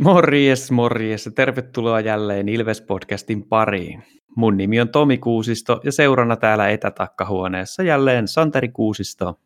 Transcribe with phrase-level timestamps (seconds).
[0.00, 4.02] Morjes, morjes ja tervetuloa jälleen Ilves-podcastin pariin.
[4.36, 9.40] Mun nimi on Tomi Kuusisto ja seurana täällä etätakkahuoneessa jälleen Santeri Kuusisto.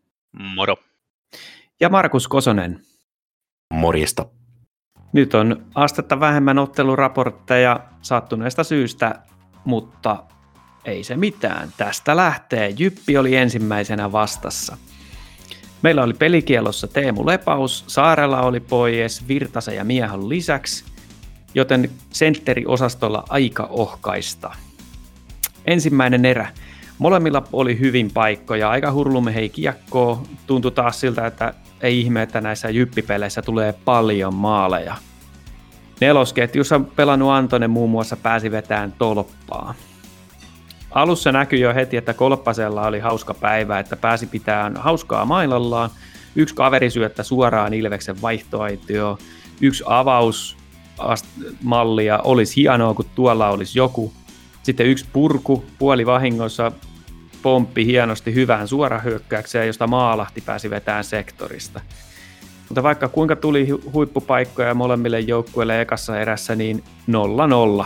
[0.55, 0.77] Moro.
[1.81, 2.81] Ja Markus Kosonen.
[3.75, 4.27] Morjesta.
[5.13, 9.15] Nyt on astetta vähemmän otteluraportteja sattuneesta syystä,
[9.65, 10.25] mutta
[10.85, 11.69] ei se mitään.
[11.77, 12.75] Tästä lähtee.
[12.79, 14.77] Jyppi oli ensimmäisenä vastassa.
[15.85, 20.85] Meillä oli pelikielossa Teemu Lepaus, Saarella oli pois Virtasen ja Miehon lisäksi,
[21.55, 24.51] joten sentteriosastolla aika ohkaista.
[25.65, 26.49] Ensimmäinen erä.
[26.99, 30.23] Molemmilla oli hyvin paikkoja, aika hurlumme hei kiekkoa.
[30.47, 34.95] Tuntui taas siltä, että ei ihme, että näissä jyppipeleissä tulee paljon maaleja.
[36.01, 39.75] Nelosketjussa pelannut Antonen muun muassa pääsi vetään tolppaa.
[40.95, 45.91] Alussa näkyi jo heti, että Kolppasella oli hauska päivä, että pääsi pitämään hauskaa mailallaan.
[46.37, 49.19] Yksi kaveri syöttä suoraan Ilveksen vaihtoaitioon.
[49.61, 50.57] Yksi avaus
[51.63, 54.13] mallia olisi hienoa, kun tuolla olisi joku.
[54.63, 56.73] Sitten yksi purku puoli vahingossa
[57.43, 61.81] pomppi hienosti hyvään suorahyökkäykseen, josta Maalahti pääsi vetämään sektorista.
[62.69, 66.85] Mutta vaikka kuinka tuli huippupaikkoja molemmille joukkueille ekassa erässä, niin
[67.83, 67.85] 0-0.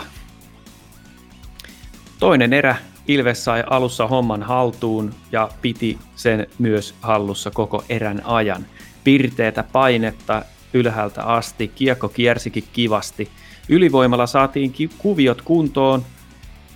[2.19, 2.75] Toinen erä
[3.09, 8.65] Ilves sai alussa homman haltuun ja piti sen myös hallussa koko erän ajan.
[9.03, 10.43] Pirteetä painetta
[10.73, 13.29] ylhäältä asti, kiekko kiersikin kivasti.
[13.69, 16.05] Ylivoimalla saatiin kuviot kuntoon.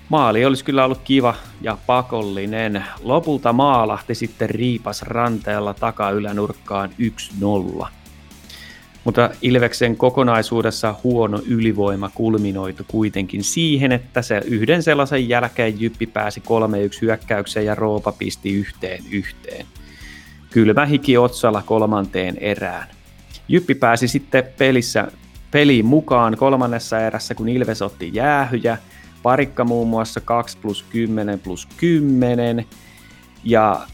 [0.10, 2.86] Maali olisi kyllä ollut kiva ja pakollinen.
[3.04, 6.90] Lopulta maalahti sitten riipas ranteella takaylänurkkaan
[7.82, 7.88] 1-0
[9.04, 16.40] mutta Ilveksen kokonaisuudessa huono ylivoima kulminoitu kuitenkin siihen, että se yhden sellaisen jälkeen Jyppi pääsi
[16.40, 19.66] 3-1 hyökkäykseen ja Roopa pisti yhteen yhteen.
[20.50, 22.88] Kylmä hiki otsalla kolmanteen erään.
[23.48, 25.08] Jyppi pääsi sitten pelissä
[25.52, 28.78] peliin mukaan kolmannessa erässä, kun Ilves otti jäähyjä.
[29.24, 32.66] Parikka muun muassa 2 plus 10 plus 10.
[33.44, 33.88] Ja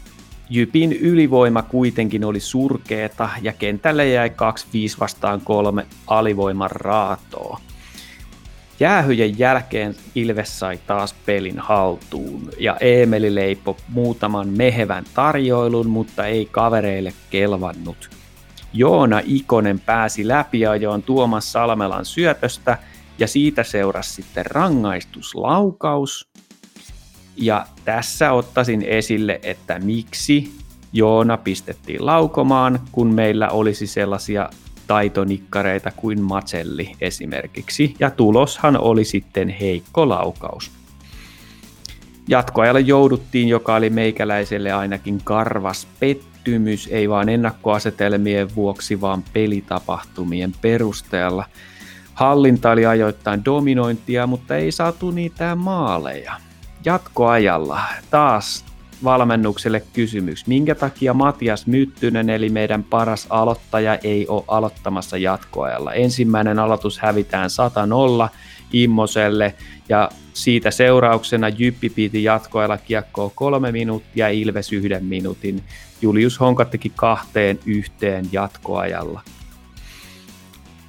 [0.50, 4.32] Jypin ylivoima kuitenkin oli surkeeta ja kentälle jäi 2-5
[5.00, 7.60] vastaan kolme alivoiman raatoa.
[8.80, 16.48] Jäähyjen jälkeen Ilves sai taas pelin haltuun ja Eemeli leipo muutaman mehevän tarjoilun, mutta ei
[16.50, 18.10] kavereille kelvannut.
[18.72, 22.78] Joona Ikonen pääsi läpiajoon Tuomas Salmelan syötöstä
[23.18, 26.26] ja siitä seurasi sitten rangaistuslaukaus–
[27.40, 30.52] ja tässä ottaisin esille, että miksi
[30.92, 34.50] Joona pistettiin laukomaan, kun meillä olisi sellaisia
[34.86, 37.94] taitonikkareita kuin Matselli esimerkiksi.
[38.00, 40.70] Ja tuloshan oli sitten heikko laukaus.
[42.28, 51.44] Jatkoajalle jouduttiin, joka oli meikäläiselle ainakin karvas pettymys, ei vaan ennakkoasetelmien vuoksi, vaan pelitapahtumien perusteella.
[52.14, 56.49] Hallinta oli ajoittain dominointia, mutta ei saatu niitä maaleja
[56.84, 57.80] jatkoajalla
[58.10, 58.64] taas
[59.04, 60.46] valmennukselle kysymys.
[60.46, 65.92] Minkä takia Matias Myttynen, eli meidän paras aloittaja, ei ole aloittamassa jatkoajalla?
[65.92, 67.50] Ensimmäinen aloitus hävitään
[68.26, 68.30] 100-0
[68.72, 69.54] Immoselle
[69.88, 75.62] ja siitä seurauksena Jyppi piti jatkoajalla kiekkoa kolme minuuttia Ilves yhden minuutin.
[76.02, 79.20] Julius Honka teki kahteen yhteen jatkoajalla.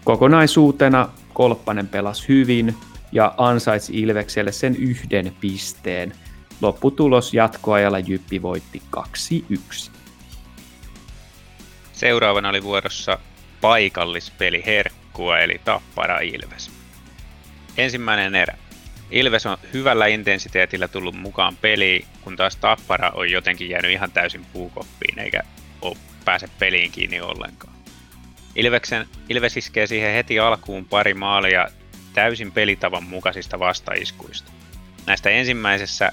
[0.04, 2.76] Kokonaisuutena Kolppanen pelasi hyvin,
[3.12, 6.14] ja ansaitsi Ilvekselle sen yhden pisteen.
[6.62, 9.92] Lopputulos jatkoajalla Jyppi voitti 2-1.
[11.94, 13.18] Seuraavana oli vuorossa
[13.62, 16.72] paikallispeli Herkkua eli Tappara Ilves.
[17.78, 18.58] Ensimmäinen erä.
[19.12, 24.46] Ilves on hyvällä intensiteetillä tullut mukaan peliin, kun taas Tappara on jotenkin jäänyt ihan täysin
[24.54, 25.44] puukoppiin eikä
[25.82, 27.74] ole pääse peliin kiinni ollenkaan.
[28.56, 31.68] Ilveksen, Ilves iskee siihen heti alkuun pari maalia
[32.14, 34.52] täysin pelitavan mukaisista vastaiskuista.
[35.08, 36.12] Näistä ensimmäisessä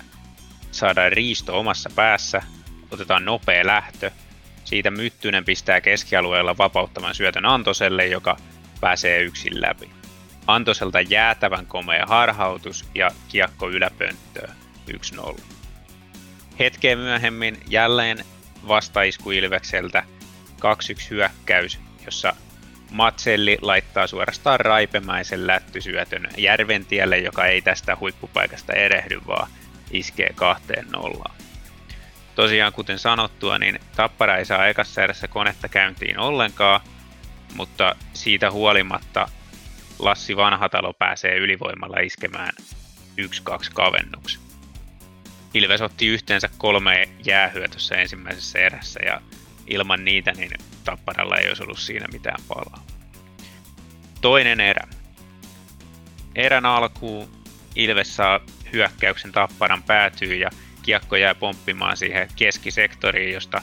[0.71, 2.43] saadaan riisto omassa päässä,
[2.91, 4.11] otetaan nopea lähtö,
[4.65, 8.37] siitä Myttynen pistää keskialueella vapauttavan syötön Antoselle, joka
[8.81, 9.91] pääsee yksin läpi.
[10.47, 14.55] Antoselta jäätävän komea harhautus ja kiekko yläpönttöä
[15.17, 15.41] 1-0.
[16.59, 18.25] Hetkeä myöhemmin jälleen
[18.69, 20.03] vastaisku Ilvekseltä
[20.57, 22.33] 2-1 hyökkäys, jossa
[22.91, 29.51] Matselli laittaa suorastaan raipemäisen lättysyötön Järventielle, joka ei tästä huippupaikasta erehdy, vaan
[29.91, 31.35] iskee kahteen nollaan.
[32.35, 36.81] Tosiaan kuten sanottua, niin Tappara ei saa ekassa erässä konetta käyntiin ollenkaan,
[37.55, 39.29] mutta siitä huolimatta
[39.99, 42.53] Lassi Vanhatalo pääsee ylivoimalla iskemään
[43.21, 44.41] 1-2 kavennuksen.
[45.55, 49.21] Ilves otti yhteensä kolme jäähyä tuossa ensimmäisessä erässä ja
[49.69, 50.51] ilman niitä niin
[50.85, 52.87] Tapparalla ei olisi ollut siinä mitään palaa.
[54.21, 54.89] Toinen erä.
[56.35, 57.29] Erän alkuun
[57.77, 58.41] Ilves saa
[58.73, 60.51] hyökkäyksen tapparan päätyy ja
[60.83, 63.63] kiekko jää pomppimaan siihen keskisektoriin, josta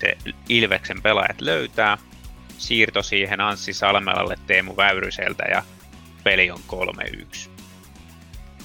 [0.00, 0.18] se
[0.48, 1.98] Ilveksen pelaajat löytää.
[2.58, 5.62] Siirto siihen Anssi Salmelalle Teemu Väyryseltä ja
[6.24, 6.60] peli on
[7.46, 7.50] 3-1.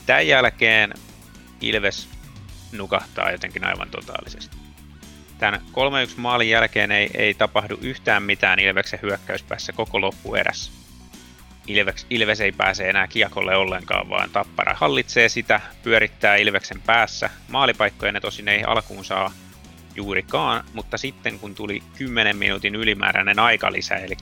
[0.06, 0.94] Tämän jälkeen
[1.62, 2.10] Ilves
[2.72, 4.61] nukahtaa jotenkin aivan totaalisesti.
[5.42, 10.72] Tämän 3-1 maalin jälkeen ei, ei tapahdu yhtään mitään Ilveksen hyökkäyspäässä koko loppuerässä.
[11.68, 17.30] Ilves, Ilves ei pääse enää kiekolle ollenkaan, vaan Tappara hallitsee sitä, pyörittää Ilveksen päässä.
[17.48, 19.32] Maalipaikkoja ne tosin ei alkuun saa
[19.96, 24.18] juurikaan, mutta sitten kun tuli 10 minuutin ylimääräinen aikalisä, eli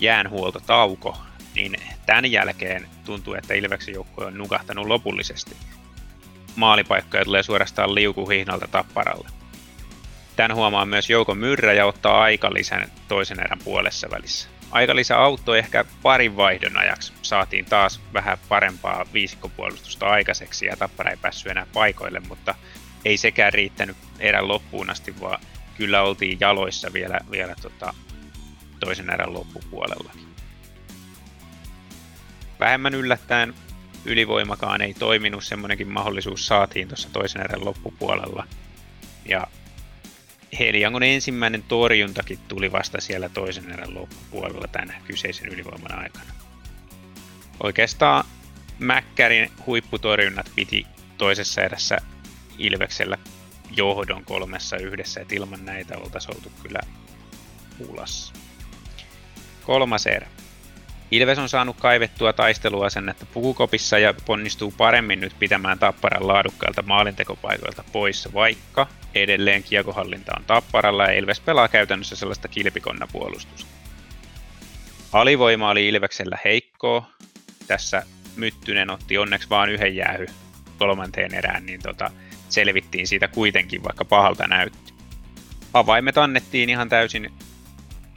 [0.00, 1.18] jäänhuoltotauko,
[1.54, 5.56] niin tämän jälkeen tuntuu, että Ilveksen joukkue on nukahtanut lopullisesti.
[6.56, 9.41] Maalipaikkoja tulee suorastaan liukuhihnalta tapparalle.
[10.36, 14.48] Tän huomaa myös Jouko Myrrä ja ottaa aikalisän toisen erän puolessa välissä.
[14.70, 17.12] Aikalisä auttoi ehkä parin vaihdon ajaksi.
[17.22, 22.54] Saatiin taas vähän parempaa viisikkopuolustusta aikaiseksi ja Tappara ei päässyt enää paikoille, mutta
[23.04, 25.40] ei sekään riittänyt erän loppuun asti, vaan
[25.76, 27.94] kyllä oltiin jaloissa vielä, vielä tota,
[28.80, 30.12] toisen erän loppupuolella.
[32.60, 33.54] Vähemmän yllättäen
[34.04, 38.46] ylivoimakaan ei toiminut, semmoinenkin mahdollisuus saatiin tuossa toisen erän loppupuolella.
[39.28, 39.46] Ja
[40.58, 46.32] Heliangon ensimmäinen torjuntakin tuli vasta siellä toisen erän loppupuolella tämän kyseisen ylivoiman aikana.
[47.62, 48.24] Oikeastaan
[48.78, 50.86] Mäkkärin huipputorjunnat piti
[51.18, 51.98] toisessa erässä
[52.58, 53.18] Ilveksellä
[53.76, 56.80] johdon kolmessa yhdessä, että ilman näitä oltaisiin oltu kyllä
[57.78, 58.34] pulassa.
[59.64, 60.28] Kolmas erä.
[61.10, 68.32] Ilves on saanut kaivettua taisteluasennetta pukukopissa ja ponnistuu paremmin nyt pitämään Tapparan laadukkailta maalintekopaikoilta poissa,
[68.32, 73.70] vaikka edelleen kiekohallinta on Tapparalla ja Ilves pelaa käytännössä sellaista kilpikonnapuolustusta.
[75.12, 77.10] Alivoima oli Ilveksellä heikkoa.
[77.66, 78.02] Tässä
[78.36, 80.26] Myttynen otti onneksi vain yhden jäähy
[80.78, 82.10] kolmanteen erään, niin tota,
[82.48, 84.92] selvittiin siitä kuitenkin, vaikka pahalta näytti.
[85.74, 87.32] Avaimet annettiin ihan täysin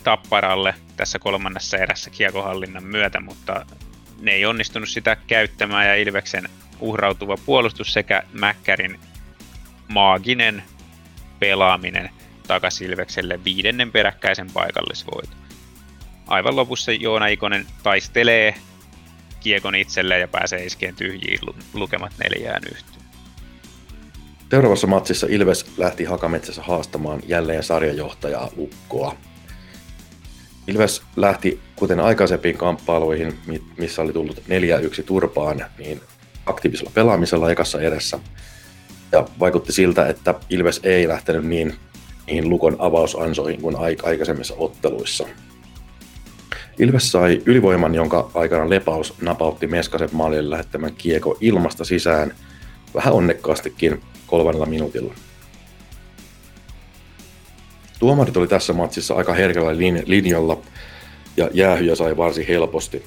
[0.03, 3.65] Tapparalle tässä kolmannessa erässä kiekohallinnan myötä, mutta
[4.21, 6.49] ne ei onnistunut sitä käyttämään ja Ilveksen
[6.79, 8.99] uhrautuva puolustus sekä Mäkkärin
[9.87, 10.63] maaginen
[11.39, 12.09] pelaaminen
[12.47, 15.35] takaisin Ilvekselle viidennen peräkkäisen paikallisvoiton.
[16.27, 18.55] Aivan lopussa Joona Ikonen taistelee
[19.39, 21.39] kiekon itselleen ja pääsee iskeen tyhjiin
[21.73, 23.05] lukemat neljään yhteen.
[24.49, 29.15] Seuraavassa matsissa Ilves lähti Hakametsässä haastamaan jälleen sarjajohtajaa Ukkoa.
[30.67, 33.39] Ilves lähti, kuten aikaisempiin kamppailuihin,
[33.77, 36.01] missä oli tullut 4-1 turpaan, niin
[36.45, 38.19] aktiivisella pelaamisella ekassa edessä.
[39.15, 41.75] Ja vaikutti siltä, että Ilves ei lähtenyt niin
[42.27, 45.27] niihin Lukon avausansoihin kuin aikaisemmissa otteluissa.
[46.79, 52.35] Ilves sai ylivoiman, jonka aikana Lepaus napautti Meskasen maalille lähettämän kieko ilmasta sisään
[52.95, 55.13] vähän onnekkaastikin kolmannella minuutilla.
[57.99, 60.61] Tuomarit oli tässä matsissa aika herkällä linjalla
[61.37, 63.03] ja jäähyjä sai varsin helposti.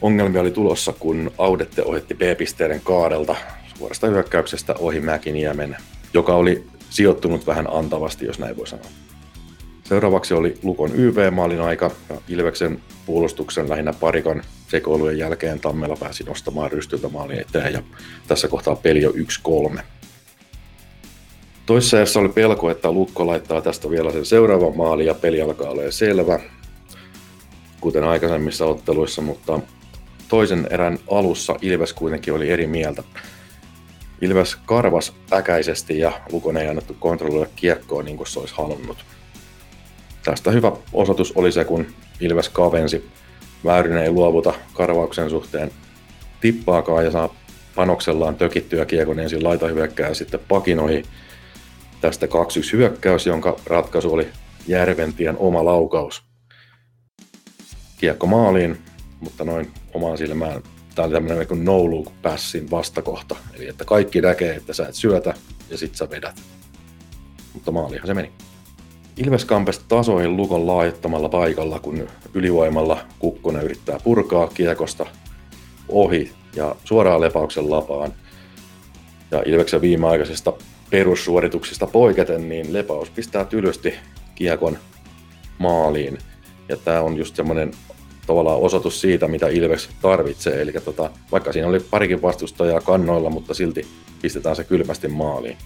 [0.00, 3.36] Ongelmia oli tulossa, kun Audette ohitti B-pisteiden kaadelta
[3.82, 5.76] suorasta hyökkäyksestä ohi Mäkiniemen,
[6.14, 8.86] joka oli sijoittunut vähän antavasti, jos näin voi sanoa.
[9.84, 16.72] Seuraavaksi oli Lukon YV-maalin aika ja Ilveksen puolustuksen lähinnä parikan sekoilujen jälkeen Tammela pääsi nostamaan
[16.72, 17.82] rystyltä maalin eteen ja
[18.28, 19.14] tässä kohtaa peli on
[19.76, 19.80] 1-3.
[21.66, 25.90] Toissa oli pelko, että Lukko laittaa tästä vielä sen seuraavan maali ja peli alkaa olla
[25.90, 26.40] selvä,
[27.80, 29.60] kuten aikaisemmissa otteluissa, mutta
[30.28, 33.02] toisen erän alussa Ilves kuitenkin oli eri mieltä.
[34.22, 39.04] Ilves karvas äkäisesti ja Lukon ei annettu kontrolloida kiekkoa niin kuin se olisi halunnut.
[40.24, 41.86] Tästä hyvä osoitus oli se, kun
[42.20, 43.10] Ilves kavensi.
[43.64, 45.70] Väyrynen ei luovuta karvauksen suhteen
[46.40, 47.34] tippaakaan ja saa
[47.74, 51.04] panoksellaan tökittyä kiekon ensin laitahyökkää ja sitten pakinoihin
[52.00, 52.30] tästä 2-1
[52.72, 54.28] hyökkäys, jonka ratkaisu oli
[54.66, 56.22] Järventien oma laukaus.
[57.98, 58.78] Kiekko maaliin,
[59.20, 60.62] mutta noin omaan silmään.
[60.94, 63.36] Tämä oli tämmöinen niin no look passin vastakohta.
[63.54, 65.34] Eli että kaikki näkee, että sä et syötä
[65.70, 66.42] ja sit sä vedät.
[67.54, 68.30] Mutta maaliinhan se meni.
[69.16, 75.06] Ilves kampesi tasoihin lukon laittamalla paikalla, kun ylivoimalla Kukkonen yrittää purkaa kiekosta
[75.88, 78.14] ohi ja suoraan lepauksen lapaan.
[79.30, 80.52] Ja Ilveksen viimeaikaisesta
[80.90, 83.94] perussuorituksista poiketen, niin Lepaus pistää tylysti
[84.34, 84.78] kiekon
[85.58, 86.18] maaliin.
[86.68, 87.70] Ja tämä on just semmoinen
[88.26, 90.62] tavallaan osoitus siitä, mitä Ilves tarvitsee.
[90.62, 93.86] Eli tota, vaikka siinä oli parikin vastustajaa kannoilla, mutta silti
[94.22, 95.56] pistetään se kylmästi maaliin.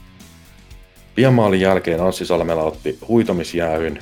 [1.14, 3.98] Pian maalin jälkeen Anssi Salmela otti huitomisjäähyn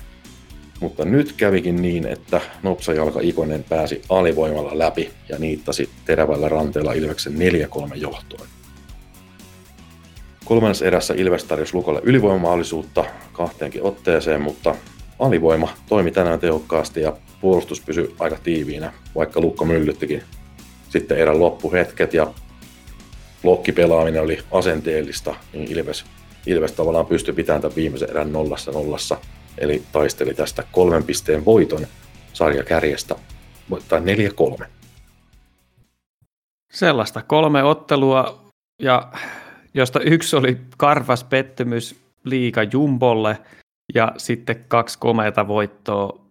[0.80, 7.32] Mutta nyt kävikin niin, että Nopsajalka Ikonen pääsi alivoimalla läpi ja niittasi terävällä ranteella Ilveksen
[7.32, 7.36] 4-3
[7.94, 8.46] johtoon.
[10.44, 14.74] Kolmannessa erässä Ilves tarjosi Lukolle ylivoimaallisuutta kahteenkin otteeseen, mutta
[15.18, 20.22] alivoima toimi tänään tehokkaasti ja puolustus pysyi aika tiiviinä, vaikka Lukko myllyttikin
[20.88, 22.26] sitten erän loppuhetket ja
[23.42, 26.04] blokkipelaaminen oli asenteellista, niin Ilves,
[26.46, 29.18] Ilves tavallaan pystyi pitämään tämän viimeisen erän nollassa nollassa,
[29.58, 31.86] eli taisteli tästä kolmen pisteen voiton
[32.32, 33.14] sarjakärjestä,
[33.88, 34.00] tai
[34.60, 34.64] 4-3.
[36.72, 38.44] Sellaista kolme ottelua,
[38.82, 39.12] ja
[39.74, 43.38] josta yksi oli karvas pettymys liiga Jumbolle,
[43.94, 46.23] ja sitten kaksi komeata voittoa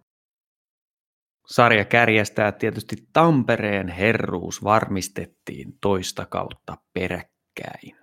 [1.47, 7.95] sarja kärjestää tietysti Tampereen herruus varmistettiin toista kautta peräkkäin.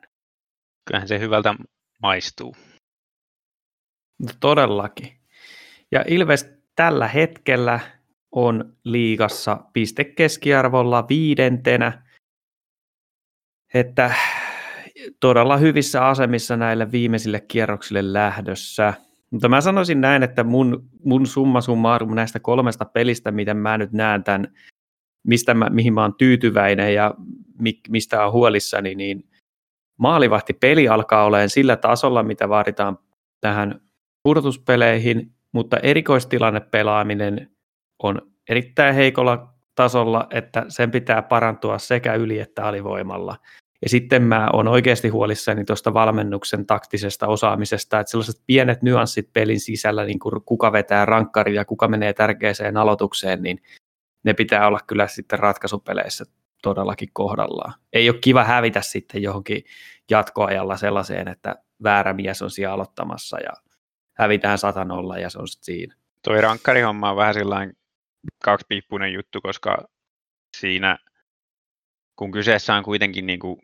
[0.87, 1.55] Kyllähän se hyvältä
[2.03, 2.57] maistuu.
[4.19, 5.21] No, todellakin.
[5.93, 7.81] Ja Ilves tällä hetkellä
[8.33, 12.07] on liigassa pistekeskiarvolla viidentenä,
[13.75, 14.15] että
[15.21, 18.95] todella hyvissä asemissa näille viimeisille kierroksille lähdössä–
[19.31, 23.93] mutta mä sanoisin näin, että mun, mun summa summarum näistä kolmesta pelistä, miten mä nyt
[23.93, 24.55] näen tämän,
[25.27, 27.15] mistä mä, mihin mä oon tyytyväinen ja
[27.59, 29.31] mi, mistä on huolissani, niin
[29.99, 32.99] maalivahti peli alkaa olemaan sillä tasolla, mitä vaaditaan
[33.41, 33.81] tähän
[34.23, 37.51] pudotuspeleihin, mutta erikoistilanne pelaaminen
[38.03, 43.37] on erittäin heikolla tasolla, että sen pitää parantua sekä yli että alivoimalla.
[43.83, 49.61] Ja sitten mä oon oikeasti huolissani tuosta valmennuksen taktisesta osaamisesta, että sellaiset pienet nyanssit pelin
[49.61, 53.63] sisällä, niin kuin kuka vetää rankkaria ja kuka menee tärkeäseen aloitukseen, niin
[54.25, 56.25] ne pitää olla kyllä sitten ratkaisupeleissä
[56.63, 57.75] todellakin kohdallaan.
[57.93, 59.65] Ei ole kiva hävitä sitten johonkin
[60.11, 63.53] jatkoajalla sellaiseen, että väärä mies on siellä aloittamassa ja
[64.19, 65.95] hävitään satanolla ja se on sitten siinä.
[66.25, 67.77] Toi rankkarihomma on vähän sellainen
[68.45, 69.89] kaksipiippunen juttu, koska
[70.57, 70.99] siinä
[72.21, 73.61] kun kyseessä on kuitenkin niin kuin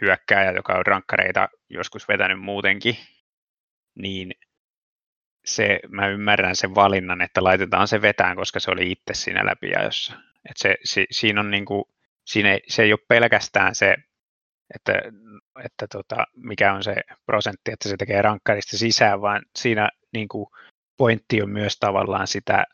[0.00, 2.96] hyökkääjä, joka on rankkareita joskus vetänyt muutenkin,
[3.94, 4.32] niin
[5.44, 10.14] se, mä ymmärrän sen valinnan, että laitetaan se vetään, koska se oli itse siinä läpiajossa.
[10.50, 11.84] Et se, se, siinä on niin kuin,
[12.26, 13.96] siinä ei, se ei ole pelkästään se,
[14.74, 14.92] että,
[15.64, 16.94] että tota, mikä on se
[17.26, 20.46] prosentti, että se tekee rankkarista sisään, vaan siinä niin kuin,
[20.96, 22.64] pointti on myös tavallaan sitä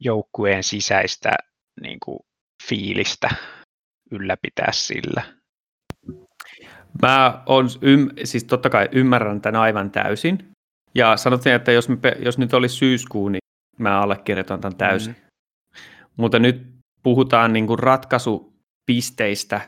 [0.00, 1.30] joukkueen sisäistä
[1.80, 2.18] niin kuin,
[2.68, 3.28] fiilistä,
[4.12, 5.22] ylläpitää sillä?
[7.02, 10.48] Mä on, ym, siis totta kai ymmärrän tämän aivan täysin.
[10.94, 13.42] Ja sanottiin, että jos, me, jos nyt olisi syyskuu, niin
[13.78, 15.16] mä allekirjoitan tämän täysin.
[15.18, 15.22] Mm.
[16.16, 19.60] Mutta nyt puhutaan niin kuin ratkaisupisteistä,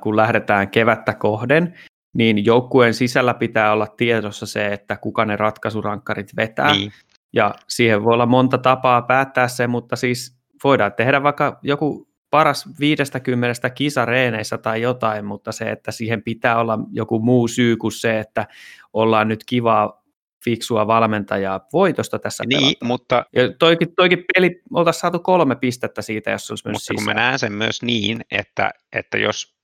[0.00, 1.74] kun lähdetään kevättä kohden,
[2.16, 6.72] niin joukkueen sisällä pitää olla tiedossa se, että kuka ne ratkaisurankkarit vetää.
[6.72, 6.92] Niin.
[7.32, 12.64] Ja siihen voi olla monta tapaa päättää se, mutta siis voidaan tehdä vaikka joku paras
[12.80, 18.20] 50 kisareeneissä tai jotain, mutta se, että siihen pitää olla joku muu syy kuin se,
[18.20, 18.46] että
[18.92, 20.06] ollaan nyt kivaa
[20.44, 22.88] fiksua valmentajaa voitosta tässä Niin, pelataan.
[22.88, 23.26] mutta...
[23.32, 27.38] Ja toikin, toikin peli, oltaisiin saatu kolme pistettä siitä, jos olisi Mutta kun mä näen
[27.38, 29.56] sen myös niin, että, että jos,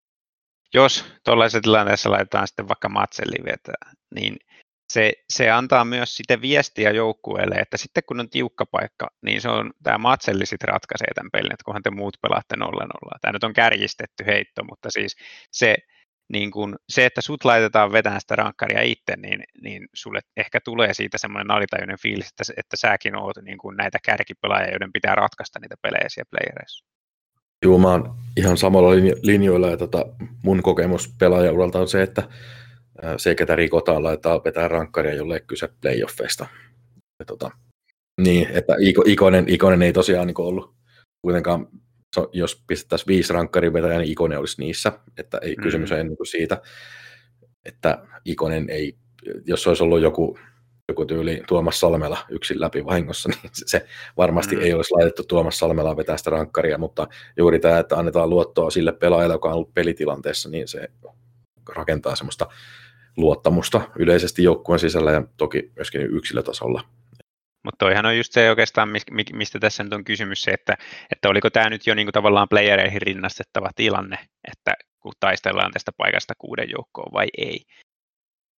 [0.74, 4.36] jos tuollaisessa tilanteessa laitetaan sitten vaikka Matselli vetää, niin
[4.88, 9.48] se, se antaa myös sitten viestiä joukkueelle, että sitten kun on tiukka paikka, niin se
[9.48, 13.18] on, tämä Matselli sitten ratkaisee tämän pelin, että kunhan te muut pelaatte 0-0.
[13.20, 15.16] Tämä nyt on kärjistetty heitto, mutta siis
[15.50, 15.76] se,
[16.32, 20.94] niin kun, se että sut laitetaan vetämään sitä rankkaria itse, niin, niin sulle ehkä tulee
[20.94, 25.58] siitä semmoinen alitajuinen fiilis, että, että säkin oot niin kun näitä kärkipelaajia, joiden pitää ratkaista
[25.60, 26.84] niitä pelejä siellä playereissa.
[27.64, 28.90] Joo, mä oon ihan samalla
[29.22, 30.06] linjoilla ja tota,
[30.42, 32.22] mun kokemus pelaajauralta on se, että
[33.16, 36.46] se, ketä rikotaan, laitetaan vetää rankkaria, jolle ei kyse playoffeista.
[37.18, 37.50] Ja tota,
[38.20, 40.74] niin, että Ikonen, Ikonen ei tosiaan niin ollut
[41.22, 41.68] kuitenkaan,
[42.32, 44.92] jos pistettäisiin viisi rankkarin vetäjää, niin Ikonen olisi niissä.
[45.16, 45.62] Että ei mm.
[45.62, 46.62] kysymys ole niin siitä,
[47.64, 48.96] että Ikonen ei,
[49.44, 50.38] jos olisi ollut joku,
[50.88, 54.62] joku tyyli Tuomas Salmela yksin läpi vahingossa, niin se varmasti mm.
[54.62, 58.92] ei olisi laitettu Tuomas Salmelaa vetää sitä rankkaria, mutta juuri tämä, että annetaan luottoa sille
[58.92, 60.88] pelaajalle, joka on ollut pelitilanteessa, niin se
[61.68, 62.46] rakentaa semmoista
[63.16, 66.84] luottamusta yleisesti joukkueen sisällä ja toki myöskin yksilötasolla.
[67.64, 68.88] Mutta toihan on just se oikeastaan,
[69.32, 70.76] mistä tässä nyt on kysymys se, että,
[71.12, 74.18] että oliko tämä nyt jo niinku tavallaan playereihin rinnastettava tilanne,
[74.52, 77.60] että kun taistellaan tästä paikasta kuuden joukkoon vai ei.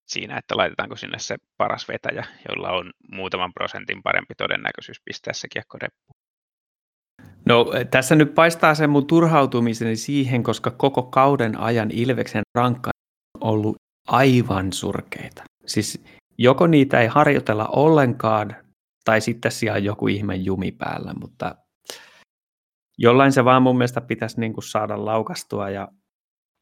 [0.08, 5.48] Siinä, että laitetaanko sinne se paras vetäjä, jolla on muutaman prosentin parempi todennäköisyys pistää se
[5.48, 6.14] kiekko reppuun.
[7.46, 12.90] No tässä nyt paistaa se mun turhautumiseni siihen, koska koko kauden ajan Ilveksen rankka
[13.40, 13.76] on ollut
[14.08, 15.42] aivan surkeita.
[15.66, 16.04] Siis
[16.38, 18.56] joko niitä ei harjoitella ollenkaan,
[19.04, 21.56] tai sitten siellä on joku ihme jumi päällä, mutta
[22.98, 25.88] jollain se vaan mun mielestä pitäisi niin kuin saada laukastua ja,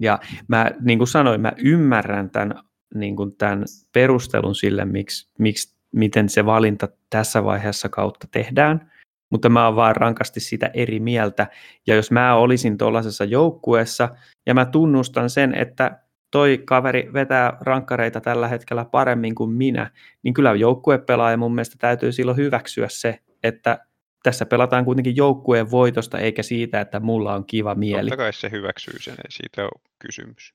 [0.01, 0.19] ja
[0.49, 2.55] mä niin kuin sanoin, mä ymmärrän tämän,
[2.95, 8.93] niin kuin tämän perustelun sille, miksi, miksi, miten se valinta tässä vaiheessa kautta tehdään,
[9.31, 11.47] mutta mä oon vaan rankasti sitä eri mieltä.
[11.87, 14.09] Ja jos mä olisin tuollaisessa joukkueessa,
[14.47, 16.02] ja mä tunnustan sen, että
[16.33, 19.91] toi kaveri vetää rankkareita tällä hetkellä paremmin kuin minä,
[20.23, 23.79] niin kyllä joukkuepelaaja mun mielestä täytyy silloin hyväksyä se, että
[24.23, 28.11] tässä pelataan kuitenkin joukkueen voitosta eikä siitä, että mulla on kiva mieli.
[28.11, 30.55] Totta kai se hyväksyy sen, ei siitä ole kysymys.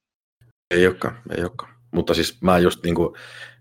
[0.72, 1.74] Ei olekaan, ei olekaan.
[1.92, 3.16] Mutta siis mä just niin kuin,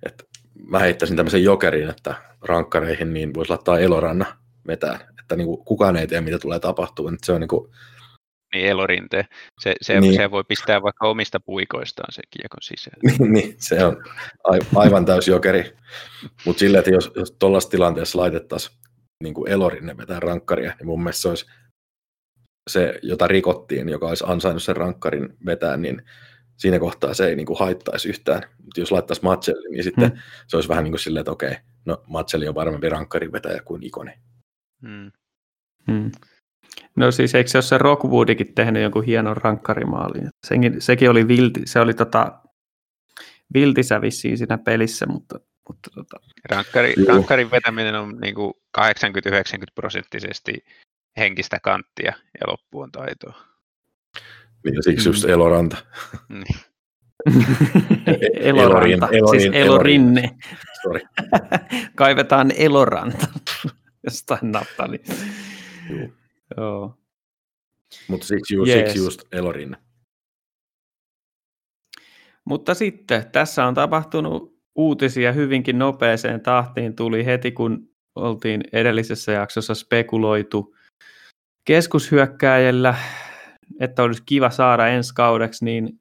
[0.06, 0.24] että
[0.66, 4.26] mä heittäisin tämmöisen jokerin, että rankkareihin niin voisi laittaa Eloranna
[4.66, 7.18] vetää, että niin kuin kukaan ei tiedä, mitä tulee tapahtumaan.
[7.24, 7.70] Se on niin kuin,
[8.56, 9.26] niin elorinte.
[9.60, 10.14] Se, se, niin.
[10.14, 12.98] se voi pistää vaikka omista puikoistaan sen kiekon sisään.
[13.18, 13.96] niin, niin, se on
[14.74, 15.72] aivan täys jokeri.
[16.44, 18.76] Mutta silleen, että jos, jos tuollaisessa tilanteessa laitettaisiin
[19.22, 21.46] niin kuin elorinne vetää rankkaria, niin mun mielestä se olisi
[22.70, 26.02] se, jota rikottiin, joka olisi ansainnut sen rankkarin vetää, niin
[26.56, 28.42] siinä kohtaa se ei niin kuin haittaisi yhtään.
[28.64, 30.18] Mutta jos laittaisi Matselli, niin sitten hmm.
[30.46, 33.82] se olisi vähän niin kuin silleen, että okei, no Matselli on varmempi rankkarin vetäjä kuin
[33.82, 34.12] Ikoni.
[34.86, 35.12] Hmm.
[35.90, 36.10] Hmm.
[36.96, 40.28] No siis eikö se ole se Rockwoodikin tehnyt jonkun hienon rankkarimaalin?
[40.46, 42.32] Senkin, sekin oli vilti, se oli tota,
[43.54, 45.40] viltisä vissiin siinä pelissä, mutta...
[45.68, 46.16] mutta tota...
[46.50, 48.34] Rankkari, rankkarin vetäminen on niin
[48.78, 48.80] 80-90
[49.74, 50.64] prosenttisesti
[51.16, 53.42] henkistä kanttia ja loppu on taitoa.
[54.64, 55.30] Niin, siksi just mm.
[55.30, 55.76] Eloranta.
[56.28, 56.60] Niin.
[58.40, 60.30] Eloranta, Elorin, siis Elorinne.
[60.82, 61.00] Sorry.
[61.96, 63.26] Kaivetaan Eloranta
[64.04, 65.02] jostain nappali.
[65.90, 66.08] Joo.
[66.56, 66.98] Joo.
[68.08, 68.84] Mutta siksi just, yes.
[68.84, 69.76] siksi just Elorin.
[72.44, 76.96] Mutta sitten tässä on tapahtunut uutisia hyvinkin nopeeseen tahtiin.
[76.96, 80.74] Tuli heti, kun oltiin edellisessä jaksossa spekuloitu
[81.64, 82.94] keskushyökkääjällä,
[83.80, 86.00] että olisi kiva saada ensi kaudeksi, niin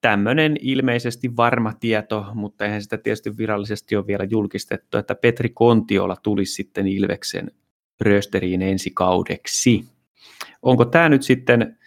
[0.00, 6.16] tämmöinen ilmeisesti varma tieto, mutta eihän sitä tietysti virallisesti ole vielä julkistettu, että Petri Kontiola
[6.22, 7.50] tulisi sitten Ilveksen
[8.00, 9.84] rösteriin ensi kaudeksi.
[10.62, 11.78] Onko tämä nyt sitten,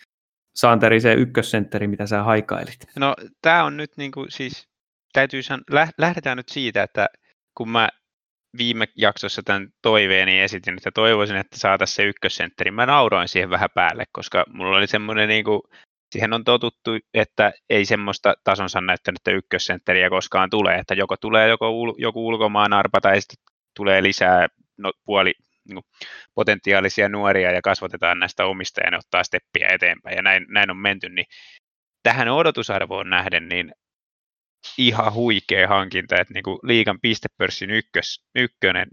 [0.56, 2.78] Santeri, se ykkössentteri, mitä sä haikailit?
[2.96, 4.68] No tämä on nyt niin kuin, siis,
[5.14, 5.64] täytyy san-
[5.98, 7.08] lähdetään nyt siitä, että
[7.58, 7.90] kun mä
[8.58, 12.72] viime jaksossa tämän toiveeni esitin, että toivoisin, että saataisiin se ykkössentteri.
[12.72, 15.62] Mä nauroin siihen vähän päälle, koska mulla oli semmoinen, niin kuin,
[16.12, 21.72] siihen on totuttu, että ei semmoista tasonsa näyttänyt ykkössentteriä koskaan tulee, että joko tulee joko
[21.72, 23.38] ul- joku ulkomaan arpa tai sitten
[23.76, 25.34] tulee lisää no, puoli
[25.68, 30.46] niin kuin, potentiaalisia nuoria ja kasvatetaan näistä omista ja ne ottaa steppiä eteenpäin ja näin,
[30.50, 31.26] näin on menty, niin
[32.04, 33.72] tähän odotusarvoon nähden, niin
[34.78, 38.88] ihan huikea hankinta, että niin kuin liikan pistepörssin ykkös, ykkönen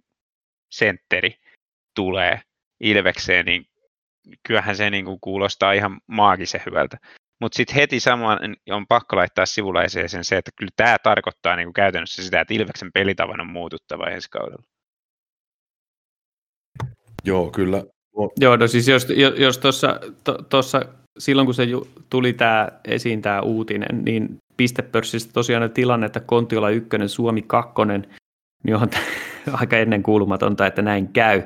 [0.72, 1.34] sentteri
[1.94, 2.40] tulee
[2.80, 3.64] Ilvekseen, niin
[4.46, 6.96] kyllähän se niin kuin kuulostaa ihan maagisen hyvältä.
[7.40, 8.38] Mutta sitten heti samaan
[8.70, 12.92] on pakko laittaa sivulaiseeseen se, että kyllä tämä tarkoittaa niin kuin käytännössä sitä, että Ilveksen
[12.92, 14.71] pelitavan on muututtava ensi kaudella.
[17.24, 17.84] Joo, kyllä.
[18.40, 19.06] Joo, no siis jos,
[19.36, 20.62] jos tuossa to,
[21.18, 21.66] silloin kun se
[22.10, 28.06] tuli tämä esiin tämä uutinen, niin pistepörssistä tosiaan tilanne, että Kontiola ykkönen, Suomi kakkonen,
[28.64, 28.90] niin on
[29.60, 31.42] aika ennenkuulumatonta, että näin käy.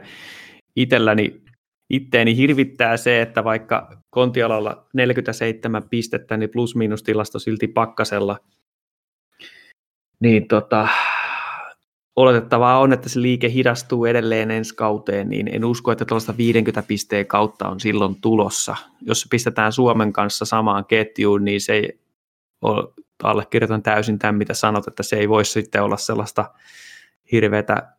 [0.77, 1.47] Itselläni
[1.91, 8.39] itteeni hirvittää se, että vaikka Kontiolalla 47 pistettä, niin plus-miinus tilasto silti pakkasella,
[10.21, 10.89] niin tota,
[12.17, 16.83] oletettavaa on, että se liike hidastuu edelleen ensi kauteen, niin en usko, että tuollaista 50
[16.83, 18.77] pisteen kautta on silloin tulossa.
[19.01, 22.01] Jos pistetään Suomen kanssa samaan ketjuun, niin se ei
[22.63, 26.51] ole, allekirjoitan täysin tämän, mitä sanot, että se ei voi sitten olla sellaista
[27.33, 27.97] hirveätä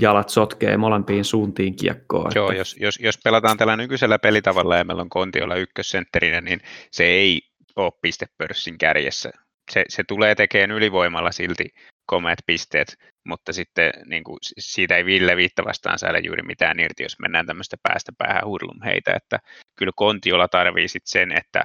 [0.00, 2.30] jalat sotkee molempiin suuntiin kiekkoa.
[2.34, 2.58] Joo, että...
[2.58, 7.42] jos, jos, jos pelataan tällä nykyisellä pelitavalla ja meillä on Kontiolla ykkössentterinä, niin se ei
[7.76, 9.30] ole pistepörssin kärjessä.
[9.70, 11.74] Se, se tulee tekemään ylivoimalla silti
[12.06, 17.02] komeat pisteet, mutta sitten niin kuin, siitä ei Ville Viitta vastaan saada juuri mitään irti,
[17.02, 19.38] jos mennään tämmöistä päästä päähän hurlum heitä, että
[19.78, 21.64] kyllä Kontiola tarvii sitten sen, että,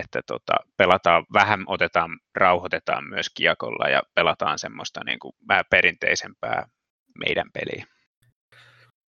[0.00, 6.68] että tota, pelataan vähän, otetaan, rauhoitetaan myös kiekolla ja pelataan semmoista niin kuin, vähän perinteisempää
[7.18, 7.86] meidän peliä.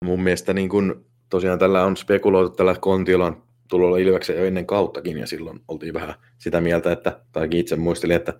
[0.04, 5.18] Mun mielestä niin kun, tosiaan tällä on spekuloitu tällä Kontiolan tulolla Ilveksen jo ennen kauttakin
[5.18, 8.32] ja silloin oltiin vähän sitä mieltä, että, tai itse muistelin, että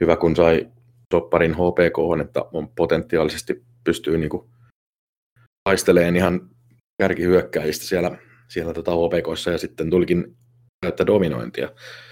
[0.00, 0.66] hyvä kun sai
[1.10, 4.50] topparin HPK, että on potentiaalisesti pystyy niin kuin
[5.64, 6.50] taisteleen ihan
[6.98, 10.36] kärkihyökkäistä siellä, siellä tota HPKissa ja sitten tulikin
[10.80, 11.68] täyttä dominointia.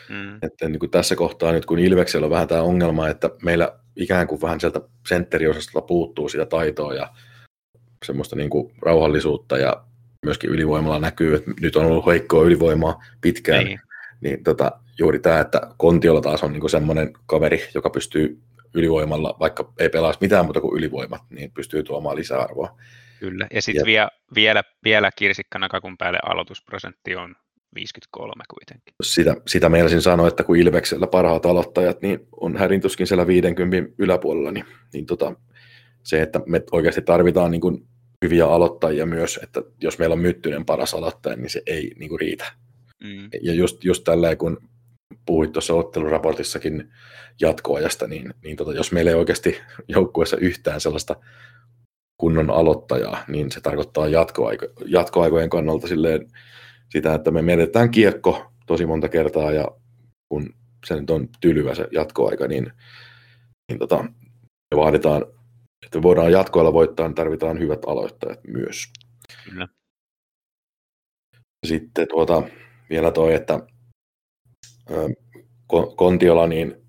[0.09, 0.39] Mm.
[0.43, 4.27] Että niin kuin tässä kohtaa nyt kun Ilveksellä on vähän tämä ongelma, että meillä ikään
[4.27, 7.09] kuin vähän sieltä sentteriosastolta puuttuu sitä taitoa ja
[8.05, 9.85] semmoista niin kuin rauhallisuutta ja
[10.25, 13.81] myöskin ylivoimalla näkyy, että nyt on ollut heikkoa ylivoimaa pitkään, niin,
[14.21, 18.41] niin tota, juuri tämä, että Kontiolla taas on niin semmoinen kaveri, joka pystyy
[18.75, 22.79] ylivoimalla, vaikka ei pelaa mitään muuta kuin ylivoimat, niin pystyy tuomaan lisäarvoa.
[23.21, 27.35] Kyllä, ja sitten vielä, vielä, vielä kirsikkana kakun päälle aloitusprosentti on
[27.75, 28.95] 53 kuitenkin.
[29.03, 34.51] Sitä, sitä meinasin sanoa, että kun Ilveksellä parhaat aloittajat niin on härintuskin siellä 50 yläpuolella,
[34.51, 35.35] niin, niin tota,
[36.03, 37.87] se, että me oikeasti tarvitaan niin kuin
[38.25, 42.21] hyviä aloittajia myös, että jos meillä on Myttynen paras aloittaja, niin se ei niin kuin
[42.21, 42.53] riitä.
[43.05, 43.29] Mm.
[43.43, 44.59] Ja just, just tälleen, kun
[45.27, 46.93] puhuit tuossa otteluraportissakin
[47.41, 51.17] jatkoajasta, niin, niin tota, jos meillä ei oikeasti joukkueessa yhtään sellaista
[52.17, 56.29] kunnon aloittajaa, niin se tarkoittaa jatkoaiko, jatkoaikojen kannalta silleen
[56.91, 59.69] sitä, että me menetään kiekko tosi monta kertaa ja
[60.29, 60.55] kun
[60.87, 62.73] se nyt on tylyvä se jatkoaika, niin,
[63.69, 64.03] niin tota,
[64.75, 65.27] me vaaditaan,
[65.87, 68.93] että voidaan jatkoilla voittaa, niin tarvitaan hyvät aloittajat myös.
[69.45, 69.69] Kyllä.
[71.67, 72.43] Sitten tuota,
[72.91, 73.61] vielä toi, että
[75.97, 76.85] Kontiola, niin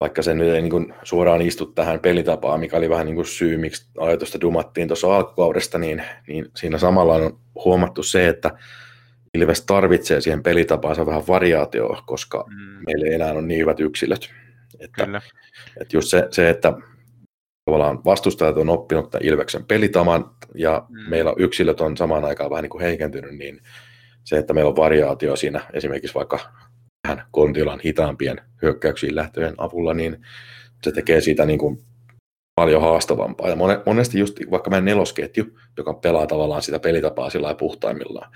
[0.00, 3.26] vaikka se nyt ei niin kuin suoraan istu tähän pelitapaan, mikä oli vähän niin kuin
[3.26, 8.50] syy, miksi ajatusta dumattiin tuossa alkukaudesta, niin, niin siinä samalla on huomattu se, että
[9.34, 12.82] Ilves tarvitsee siihen pelitapaansa vähän variaatioa, koska mm.
[12.86, 14.30] meillä ei enää ole niin hyvät yksilöt.
[14.80, 15.20] Että, Kyllä.
[15.80, 16.72] että just se, se, että
[17.64, 21.10] tavallaan vastustajat on oppinut tämän Ilveksen pelitaman ja mm.
[21.10, 23.60] meillä yksilöt on samaan aikaan vähän niin kuin heikentynyt, niin
[24.24, 26.38] se, että meillä on variaatio siinä esimerkiksi vaikka
[27.06, 30.26] vähän Kontilan hitaampien hyökkäyksiin lähtöjen avulla, niin
[30.82, 31.78] se tekee siitä niin kuin
[32.54, 33.48] paljon haastavampaa.
[33.48, 38.32] Ja monesti just vaikka meidän nelosketju, joka pelaa tavallaan sitä pelitapaa sillä puhtaimmillaan,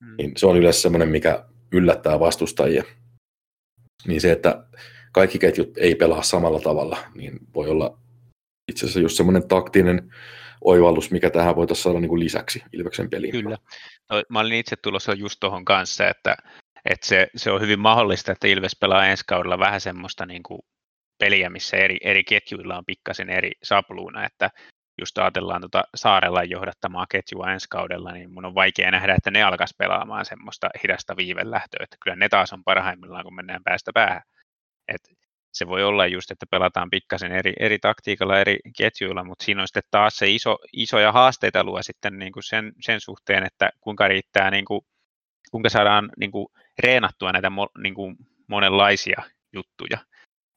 [0.00, 0.14] mm.
[0.18, 2.84] niin se on yleensä semmoinen, mikä yllättää vastustajia.
[4.06, 4.64] Niin se, että
[5.12, 7.98] kaikki ketjut ei pelaa samalla tavalla, niin voi olla
[8.68, 10.14] itse asiassa just semmoinen taktinen
[10.60, 13.32] oivallus, mikä tähän voitaisiin saada niin kuin lisäksi Ilveksen peliin.
[13.32, 13.58] Kyllä.
[14.10, 16.36] No, mä olin itse tulossa just tuohon kanssa, että,
[16.84, 20.60] että se, se, on hyvin mahdollista, että Ilves pelaa ensi kaudella vähän semmoista niin kuin
[21.18, 24.50] peliä, missä eri, eri ketjuilla on pikkasen eri sapluuna, että
[25.00, 29.42] just ajatellaan tuota Saarella johdattamaa ketjua ensi kaudella, niin mun on vaikea nähdä, että ne
[29.42, 34.22] alkaisi pelaamaan semmoista hidasta viivelähtöä, että kyllä ne taas on parhaimmillaan, kun mennään päästä päähän.
[34.88, 35.00] Et
[35.52, 39.68] se voi olla just, että pelataan pikkasen eri, eri taktiikalla, eri ketjuilla, mutta siinä on
[39.68, 44.08] sitten taas se iso, isoja haasteita luo sitten niin kuin sen, sen suhteen, että kuinka
[44.08, 44.80] riittää, niin kuin,
[45.50, 46.46] kuinka saadaan niin kuin,
[46.78, 47.50] reenattua näitä
[47.82, 48.16] niin kuin,
[48.48, 49.98] monenlaisia juttuja.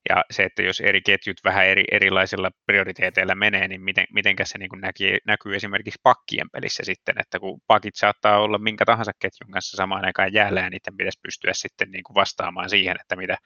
[0.10, 4.58] Ja se, että jos eri ketjut vähän eri, erilaisilla prioriteeteilla menee, niin miten, mitenkä se
[4.58, 9.12] niin kuin näkyy, näkyy esimerkiksi pakkien pelissä sitten, että kun pakit saattaa olla minkä tahansa
[9.19, 13.15] ketjun kanssa samaan aikaan jäällä, ja niiden pitäisi pystyä sitten niin kuin vastaamaan siihen, että
[13.15, 13.38] mitä,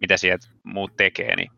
[0.00, 1.50] mitä sieltä muut tekee, niin,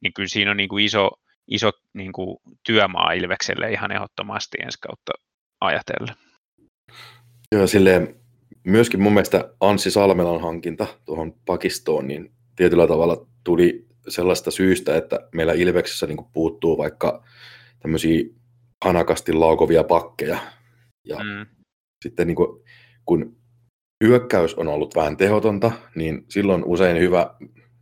[0.00, 1.10] niin kyllä siinä on niin kuin iso,
[1.48, 5.12] iso niin kuin työmaa Ilvekselle ihan ehdottomasti ensi kautta
[5.60, 6.16] ajatellen.
[7.52, 8.23] Joo, silleen
[8.64, 15.20] myöskin mun mielestä Anssi Salmelan hankinta tuohon pakistoon, niin tietyllä tavalla tuli sellaista syystä, että
[15.34, 17.24] meillä Ilveksessä niin puuttuu vaikka
[17.80, 18.24] tämmöisiä
[18.84, 20.38] hanakasti laukovia pakkeja.
[21.04, 21.46] Ja mm.
[22.04, 22.62] sitten niin kuin,
[23.04, 23.36] kun
[24.04, 27.34] hyökkäys on ollut vähän tehotonta, niin silloin usein hyvä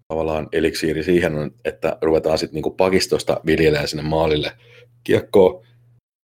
[0.09, 4.53] tavallaan eliksiiri siihen on, että ruvetaan sitten niinku pakistosta viljelemään sinne maalille
[5.05, 5.67] kiekkoa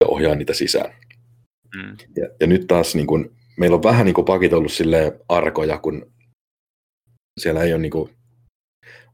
[0.05, 0.95] ja ohjaa niitä sisään.
[1.77, 1.97] Mm.
[2.17, 5.79] Ja, ja, nyt taas niin kun, meillä on vähän niin kuin pakit ollut sille arkoja,
[5.79, 6.13] kun
[7.41, 8.11] siellä ei ole niin kuin,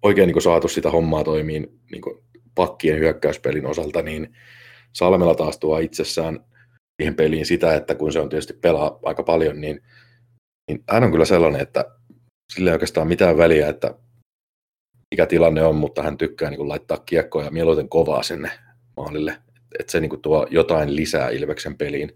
[0.03, 4.37] oikein niin kuin saatu sitä hommaa toimiin niin kuin pakkien hyökkäyspelin osalta, niin
[4.93, 6.45] Salmella taas tuo itsessään
[7.03, 9.83] siihen peliin sitä, että kun se on tietysti pelaa aika paljon, niin,
[10.69, 11.85] niin hän on kyllä sellainen, että
[12.55, 13.95] sillä ei oikeastaan mitään väliä, että
[15.15, 18.51] mikä tilanne on, mutta hän tykkää niin kuin laittaa kiekkoa ja mieluiten kovaa sinne
[18.97, 19.37] maalille.
[19.79, 22.13] Että se niin kuin tuo jotain lisää Ilveksen peliin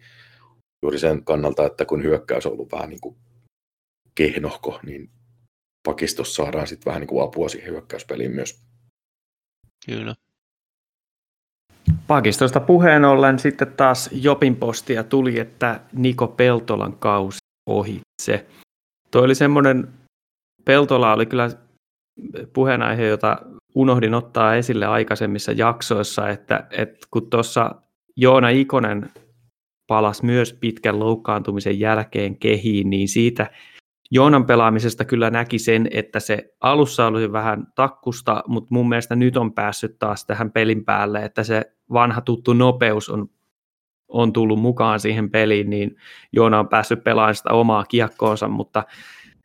[0.82, 3.16] juuri sen kannalta, että kun hyökkäys on ollut vähän niin kuin
[4.14, 5.10] kehnohko, niin
[5.88, 8.62] pakistossa saadaan sitten vähän niin kuin apua siihen hyökkäyspeliin myös.
[9.86, 10.14] Kyllä.
[12.06, 18.46] Pakistosta puheen ollen sitten taas Jopin postia tuli, että Niko Peltolan kausi ohitse.
[19.10, 19.88] Tuo oli semmoinen,
[20.64, 21.50] Peltola oli kyllä
[22.52, 23.38] puheenaihe, jota
[23.74, 27.74] unohdin ottaa esille aikaisemmissa jaksoissa, että, että kun tuossa
[28.16, 29.10] Joona Ikonen
[29.88, 33.50] palasi myös pitkän loukkaantumisen jälkeen kehiin, niin siitä
[34.10, 39.36] Joonan pelaamisesta kyllä näki sen, että se alussa oli vähän takkusta, mutta mun mielestä nyt
[39.36, 43.30] on päässyt taas tähän pelin päälle, että se vanha tuttu nopeus on,
[44.08, 45.96] on tullut mukaan siihen peliin, niin
[46.32, 48.84] Joona on päässyt pelaamaan sitä omaa kiekkoonsa, mutta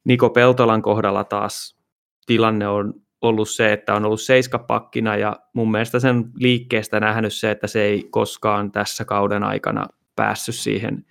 [0.03, 1.77] Niko Peltolan kohdalla taas
[2.25, 7.51] tilanne on, ollut se, että on ollut seiskapakkina ja mun mielestä sen liikkeestä nähnyt se,
[7.51, 11.05] että se ei koskaan tässä kauden aikana päässyt siihen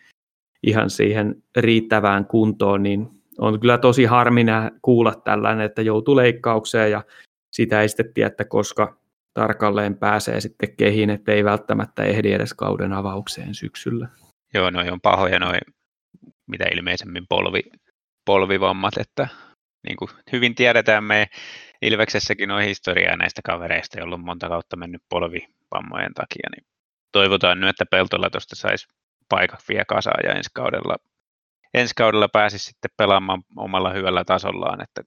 [0.67, 7.05] ihan siihen riittävään kuntoon, niin on kyllä tosi harmina kuulla tällainen, että joutuu leikkaukseen ja
[7.53, 8.97] sitä ei sitten tiedä, että koska
[9.35, 14.09] tarkalleen pääsee sitten kehiin, että ei välttämättä ehdi edes kauden avaukseen syksyllä.
[14.55, 15.61] Joo, noi on pahoja noin,
[16.47, 17.63] mitä ilmeisemmin polvi,
[18.25, 19.29] polvivammat, että
[19.89, 21.27] niin kuin hyvin tiedetään, me
[21.83, 26.67] Ilveksessäkin on historiaa näistä kavereista, joilla on monta kautta mennyt polvivammojen takia, niin
[27.13, 28.87] toivotaan nyt, että Peltola tuosta saisi
[29.29, 30.97] paikat vielä kasaan ja ensi kaudella,
[31.75, 35.03] ensi kaudella pääsisi sitten pelaamaan omalla hyvällä tasollaan, että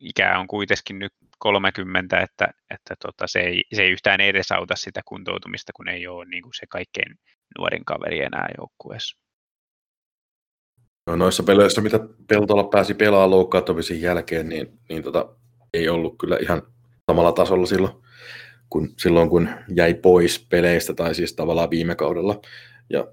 [0.00, 5.00] ikää on kuitenkin nyt 30, että, että tota, se, ei, se ei yhtään edesauta sitä
[5.04, 7.18] kuntoutumista, kun ei ole niin kuin se kaikkein
[7.58, 9.18] nuorin kaveri enää joukkueessa.
[11.06, 15.36] No, noissa peleissä, mitä Peltola pääsi pelaamaan loukkaantumisen jälkeen, niin, niin tota,
[15.74, 16.62] ei ollut kyllä ihan
[17.06, 17.92] samalla tasolla silloin,
[18.74, 22.40] kun, silloin, kun jäi pois peleistä, tai siis tavallaan viime kaudella.
[22.90, 23.08] Ja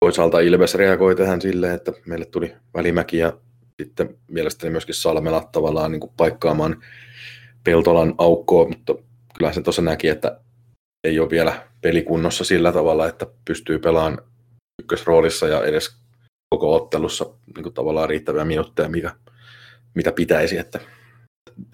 [0.00, 3.38] toisaalta Ilves reagoi tähän silleen, että meille tuli välimäki ja
[3.82, 6.82] sitten mielestäni myöskin Salmela tavallaan niin kuin paikkaamaan
[7.64, 8.94] Peltolan aukkoa, mutta
[9.38, 10.40] kyllä se tuossa näki, että
[11.04, 14.18] ei ole vielä pelikunnossa sillä tavalla, että pystyy pelaamaan
[14.82, 15.96] ykkösroolissa ja edes
[16.54, 18.88] koko ottelussa niin kuin tavallaan riittäviä minuutteja,
[19.94, 20.58] mitä pitäisi.
[20.58, 20.80] Että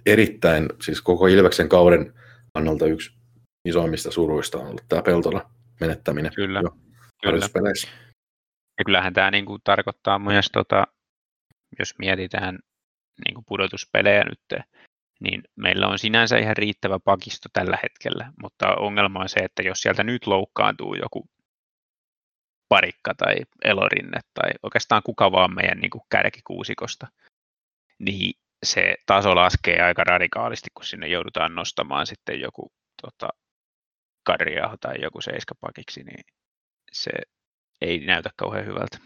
[0.07, 2.15] erittäin, siis koko Ilveksen kauden
[2.55, 3.11] kannalta yksi
[3.65, 6.33] isoimmista suruista on ollut tämä Peltola menettäminen.
[6.35, 6.61] Kyllä.
[6.65, 6.71] Jo
[7.23, 7.47] kyllä.
[8.79, 10.87] Ja kyllähän tämä niin kuin tarkoittaa myös, tota,
[11.79, 12.59] jos mietitään
[13.25, 14.63] niin kuin pudotuspelejä nyt,
[15.21, 19.79] niin meillä on sinänsä ihan riittävä pakisto tällä hetkellä, mutta ongelma on se, että jos
[19.79, 21.29] sieltä nyt loukkaantuu joku
[22.69, 27.07] parikka tai elorinne tai oikeastaan kuka vaan meidän niin kuin kärkikuusikosta,
[27.99, 32.73] niin se taso laskee aika radikaalisti, kun sinne joudutaan nostamaan sitten joku
[33.03, 33.29] tota,
[34.27, 36.25] karjaa tai joku seiskapakiksi, niin
[36.93, 37.11] se
[37.81, 38.99] ei näytä kauhean hyvältä.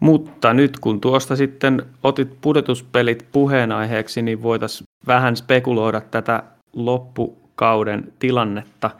[0.00, 8.90] Mutta nyt kun tuosta sitten otit pudotuspelit puheenaiheeksi, niin voitaisiin vähän spekuloida tätä loppukauden tilannetta.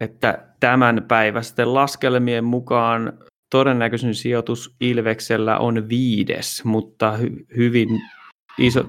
[0.00, 3.18] Että tämän päivästen laskelmien mukaan
[3.54, 7.88] todennäköisin sijoitus Ilveksellä on viides, mutta hy- hyvin
[8.58, 8.84] iso,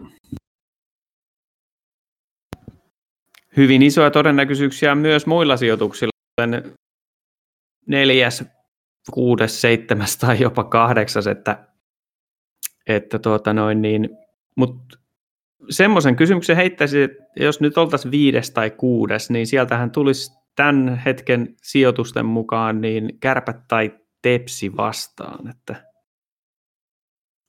[3.58, 6.74] hyvin isoja todennäköisyyksiä myös muilla sijoituksilla, kuten
[7.88, 8.44] neljäs,
[9.12, 11.68] kuudes, seitsemäs tai jopa kahdeksas, että,
[12.88, 14.10] että tuota noin niin,
[14.56, 14.98] mutta
[15.70, 21.56] semmoisen kysymyksen heittäisin, että jos nyt oltaisiin viides tai kuudes, niin sieltähän tulisi tämän hetken
[21.64, 25.92] sijoitusten mukaan niin kärpät tai tepsi vastaan, että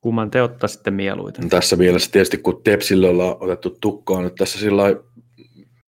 [0.01, 1.49] kumman te ottaisitte mieluiten?
[1.49, 4.83] Tässä mielessä tietysti, kun Tepsille ollaan otettu tukkaan nyt tässä sillä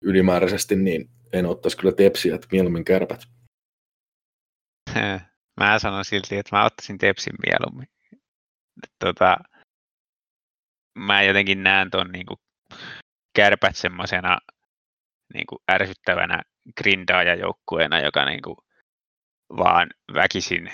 [0.01, 3.21] ylimääräisesti, niin en ottaisi kyllä tepsiä, että mieluummin kärpät.
[5.59, 7.87] Mä sanon silti, että mä ottaisin tepsin mieluummin.
[8.99, 9.37] Tota,
[10.99, 12.39] mä jotenkin näen ton niin kuin
[13.35, 14.37] kärpät semmoisena
[15.33, 16.41] niin kuin ärsyttävänä
[16.77, 18.57] grindaajajoukkueena, joka niin kuin
[19.49, 20.71] vaan väkisin,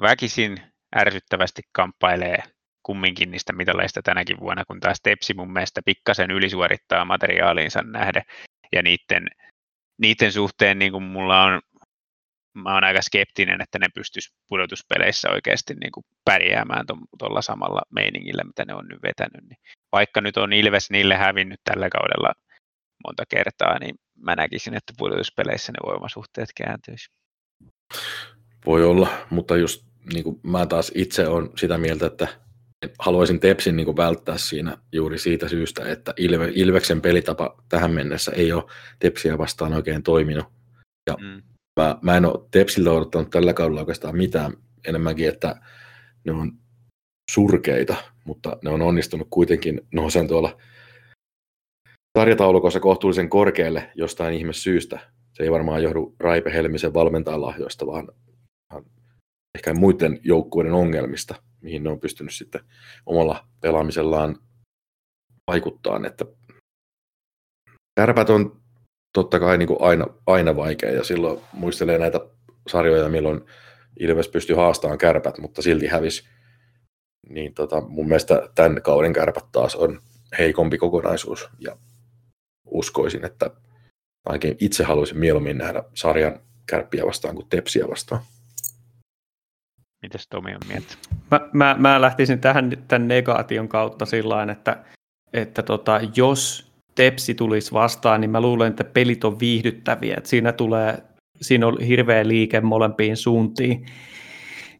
[0.00, 0.56] väkisin
[0.96, 2.42] ärsyttävästi kamppailee
[2.82, 8.22] kumminkin niistä mitaleista tänäkin vuonna, kun taas Tepsi mun mielestä pikkasen ylisuorittaa materiaaliinsa nähden.
[8.72, 9.28] Ja niiden,
[9.98, 11.60] niiden suhteen niin kuin mulla on,
[12.54, 16.84] mä oon aika skeptinen, että ne pystyis pudotuspeleissä oikeasti niin kuin pärjäämään
[17.18, 19.48] tuolla samalla meiningillä, mitä ne on nyt vetänyt.
[19.48, 19.58] Niin
[19.92, 22.32] vaikka nyt on Ilves niille hävinnyt tällä kaudella
[23.06, 27.17] monta kertaa, niin mä näkisin, että pudotuspeleissä ne voimasuhteet kääntyisi.
[28.66, 32.28] Voi olla, mutta just niin kuin mä taas itse on sitä mieltä, että
[32.98, 38.52] haluaisin Tepsin niin välttää siinä juuri siitä syystä, että Ilve, Ilveksen pelitapa tähän mennessä ei
[38.52, 38.64] ole
[38.98, 40.46] Tepsiä vastaan oikein toiminut.
[41.10, 41.42] Ja mm.
[41.80, 44.52] mä, mä en ole Tepsiltä odottanut tällä kaudella oikeastaan mitään
[44.86, 45.60] enemmänkin, että
[46.24, 46.52] ne on
[47.30, 50.58] surkeita, mutta ne on onnistunut kuitenkin nousen tuolla
[52.18, 54.98] sarjataulukossa kohtuullisen korkealle jostain ihme syystä.
[55.38, 58.08] Se ei varmaan johdu Raipe Helmisen valmentajan lahjoista, vaan
[59.54, 62.60] ehkä muiden joukkueiden ongelmista mihin ne on pystynyt sitten
[63.06, 64.38] omalla pelaamisellaan
[65.46, 66.00] vaikuttaa.
[66.06, 66.24] Että
[68.00, 68.60] kärpät on
[69.12, 72.20] totta kai niin kuin aina, aina vaikea ja silloin muistelee näitä
[72.68, 73.40] sarjoja, milloin
[74.00, 76.28] Ilves pystyi haastamaan kärpät, mutta silti hävisi.
[77.28, 80.00] Niin tota, mun mielestä tämän kauden kärpät taas on
[80.38, 81.76] heikompi kokonaisuus ja
[82.66, 83.50] uskoisin, että
[84.26, 88.22] ainakin itse haluaisin mieluummin nähdä sarjan kärppiä vastaan kuin tepsiä vastaan.
[90.02, 90.94] Mitäs Tomi on mieltä?
[91.30, 94.84] Mä, mä, mä lähtisin tähän tämän negaation kautta sillä että,
[95.32, 100.14] että tota, jos Tepsi tulisi vastaan, niin mä luulen, että pelit on viihdyttäviä.
[100.16, 101.02] Että siinä, tulee,
[101.40, 103.86] siinä on hirveä liike molempiin suuntiin.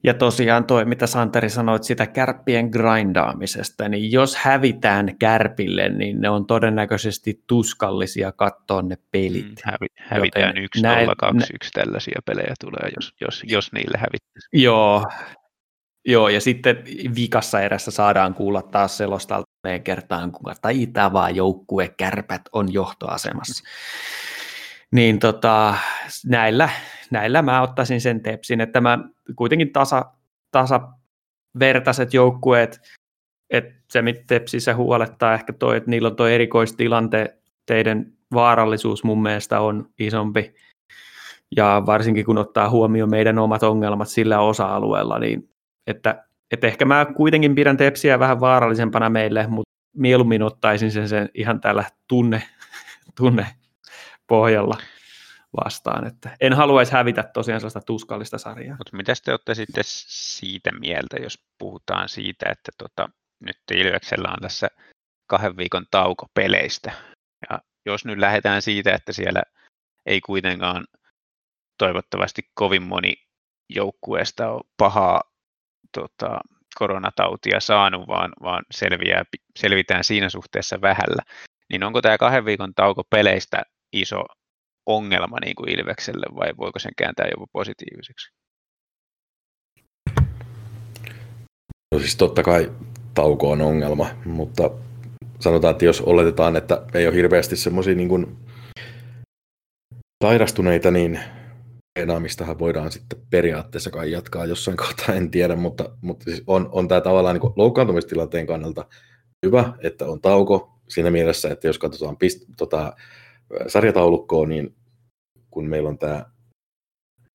[0.04, 6.30] Ja tosiaan toi, mitä Santeri sanoi, sitä kärppien grindaamisesta, niin jos hävitään kärpille, niin ne
[6.30, 9.46] on todennäköisesti tuskallisia katsoa ne pelit.
[9.46, 14.48] Mm, hävi, hävitään 1 0 2 1 tällaisia pelejä tulee, jos, jos, jos niille hävittäisi.
[14.52, 15.04] Joo,
[16.04, 16.76] Joo, ja sitten
[17.16, 19.48] vikassa erässä saadaan kuulla taas selostalta
[19.84, 23.64] kertaan, kuinka taitava joukkue kärpät on johtoasemassa.
[24.92, 25.74] Niin tota,
[26.26, 26.68] näillä,
[27.10, 28.98] näillä mä ottaisin sen tepsin, että mä
[29.36, 30.04] kuitenkin tasa,
[30.50, 32.80] tasavertaiset joukkueet,
[33.50, 39.60] että se mitä tepsissä huolettaa ehkä toi, että niillä on tuo erikoistilanteiden vaarallisuus mun mielestä
[39.60, 40.54] on isompi,
[41.56, 45.50] ja varsinkin kun ottaa huomioon meidän omat ongelmat sillä osa-alueella, niin
[45.86, 51.28] että, että ehkä mä kuitenkin pidän tepsiä vähän vaarallisempana meille, mutta mieluummin ottaisin sen, sen
[51.34, 52.42] ihan tällä tunne,
[53.18, 53.46] tunne
[54.28, 54.78] pohjalla
[55.64, 56.06] vastaan.
[56.06, 58.76] Että en haluaisi hävitä tosiaan sellaista tuskallista sarjaa.
[58.78, 63.08] Mutta mitä te olette sitten siitä mieltä, jos puhutaan siitä, että tota,
[63.40, 64.68] nyt Ilveksellä on tässä
[65.26, 66.92] kahden viikon tauko peleistä.
[67.50, 69.42] Ja jos nyt lähdetään siitä, että siellä
[70.06, 70.86] ei kuitenkaan
[71.78, 73.14] toivottavasti kovin moni
[73.68, 75.22] joukkueesta ole pahaa
[75.94, 76.40] tota,
[76.78, 79.24] koronatautia saanut, vaan, vaan selviää,
[79.56, 81.22] selvitään siinä suhteessa vähällä.
[81.70, 84.22] Niin onko tämä kahden viikon tauko peleistä iso
[84.86, 88.30] ongelma niin kuin Ilvekselle vai voiko sen kääntää jopa positiiviseksi?
[91.94, 92.72] No siis totta kai
[93.14, 94.70] tauko on ongelma, mutta
[95.40, 98.38] sanotaan, että jos oletetaan, että ei ole hirveästi semmoisia niin
[100.24, 101.20] sairastuneita, niin
[101.94, 106.88] treenaamistahan voidaan sitten periaatteessa kai jatkaa jossain kohtaa, en tiedä, mutta, mutta siis on, on
[106.88, 108.84] tämä tavallaan niin loukkaantumistilanteen kannalta
[109.46, 112.92] hyvä, että on tauko siinä mielessä, että jos katsotaan pist, tota,
[113.66, 114.74] sarjataulukkoa, niin
[115.50, 116.24] kun meillä on tämä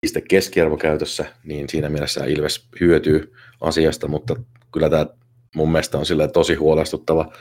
[0.01, 4.35] piste keskiarvo käytössä, niin siinä mielessä Ilves hyötyy asiasta, mutta
[4.71, 5.05] kyllä tämä
[5.55, 7.33] mun mielestä on tosi huolestuttava,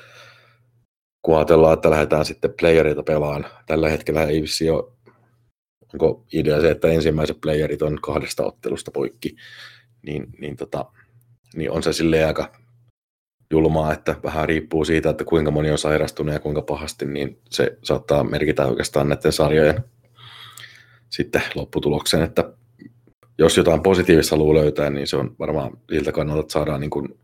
[1.22, 3.46] kun ajatellaan, että lähdetään sitten playereita pelaan.
[3.66, 4.92] Tällä hetkellä ei vissi ole
[5.92, 9.37] onko idea se, että ensimmäiset playerit on kahdesta ottelusta poikki,
[10.02, 10.85] niin, niin, tota,
[11.54, 12.62] niin on se sille aika
[13.53, 17.79] julmaa, että vähän riippuu siitä, että kuinka moni on sairastunut ja kuinka pahasti, niin se
[17.83, 19.85] saattaa merkitä oikeastaan näiden sarjojen
[21.11, 22.53] sitten lopputulokseen, että
[23.38, 27.19] jos jotain positiivista haluaa löytää, niin se on varmaan siltä kannalta, että saadaan niin kuin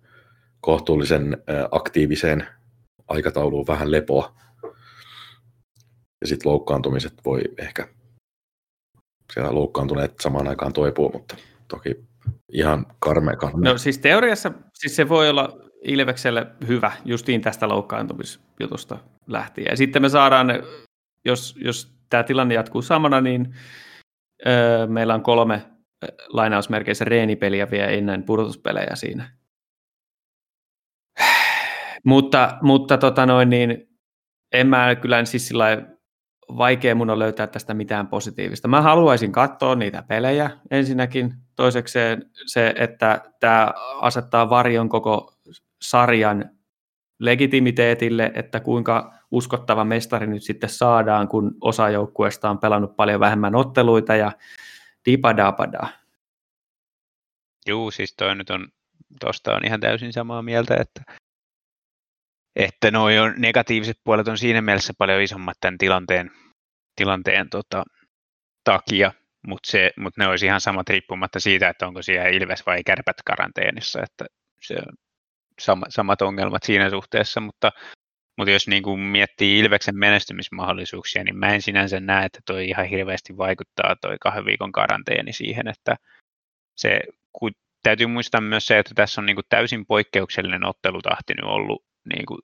[0.60, 2.46] kohtuullisen aktiiviseen
[3.08, 4.34] aikatauluun vähän lepoa.
[6.20, 7.88] Ja sitten loukkaantumiset voi ehkä
[9.32, 11.36] siellä loukkaantuneet samaan aikaan toipuu, mutta
[11.68, 11.96] toki
[12.52, 13.72] ihan karmea karmea.
[13.72, 19.66] No siis teoriassa siis se voi olla Ilvekselle hyvä justiin tästä loukkaantumisjutusta lähtien.
[19.70, 20.48] Ja sitten me saadaan,
[21.24, 23.54] jos, jos tämä tilanne jatkuu samana, niin
[24.46, 25.62] öö, meillä on kolme
[26.28, 29.30] lainausmerkeissä reenipeliä vielä ennen pudotuspelejä siinä.
[32.04, 33.88] mutta mutta tota noin, niin
[34.52, 35.82] en mä kyllä siis sillä
[36.56, 38.68] vaikea mun on löytää tästä mitään positiivista.
[38.68, 41.34] Mä haluaisin katsoa niitä pelejä ensinnäkin.
[41.56, 45.37] Toisekseen se, että tämä asettaa varjon koko
[45.82, 46.50] sarjan
[47.18, 53.54] legitimiteetille, että kuinka uskottava mestari nyt sitten saadaan, kun osa joukkueesta on pelannut paljon vähemmän
[53.54, 54.32] otteluita ja
[55.06, 55.88] dipadapada.
[57.66, 58.68] Juu, siis toi nyt on,
[59.20, 61.02] tosta on ihan täysin samaa mieltä, että
[62.56, 66.30] että nuo on, negatiiviset puolet on siinä mielessä paljon isommat tämän tilanteen,
[66.96, 67.84] tilanteen tota,
[68.64, 69.12] takia,
[69.46, 74.02] mutta mut ne olisi ihan samat riippumatta siitä, että onko siellä Ilves vai Kärpät karanteenissa,
[74.02, 74.24] että
[74.62, 74.94] se on
[75.58, 77.72] sama, samat ongelmat siinä suhteessa, mutta,
[78.38, 82.86] mutta jos niin kuin miettii Ilveksen menestymismahdollisuuksia, niin mä en sinänsä näe, että toi ihan
[82.86, 85.96] hirveästi vaikuttaa toi kahden viikon karanteeni siihen, että
[86.76, 87.00] se,
[87.32, 91.84] kun täytyy muistaa myös se, että tässä on niin kuin täysin poikkeuksellinen ottelutahti nyt ollut
[92.14, 92.40] niin kuin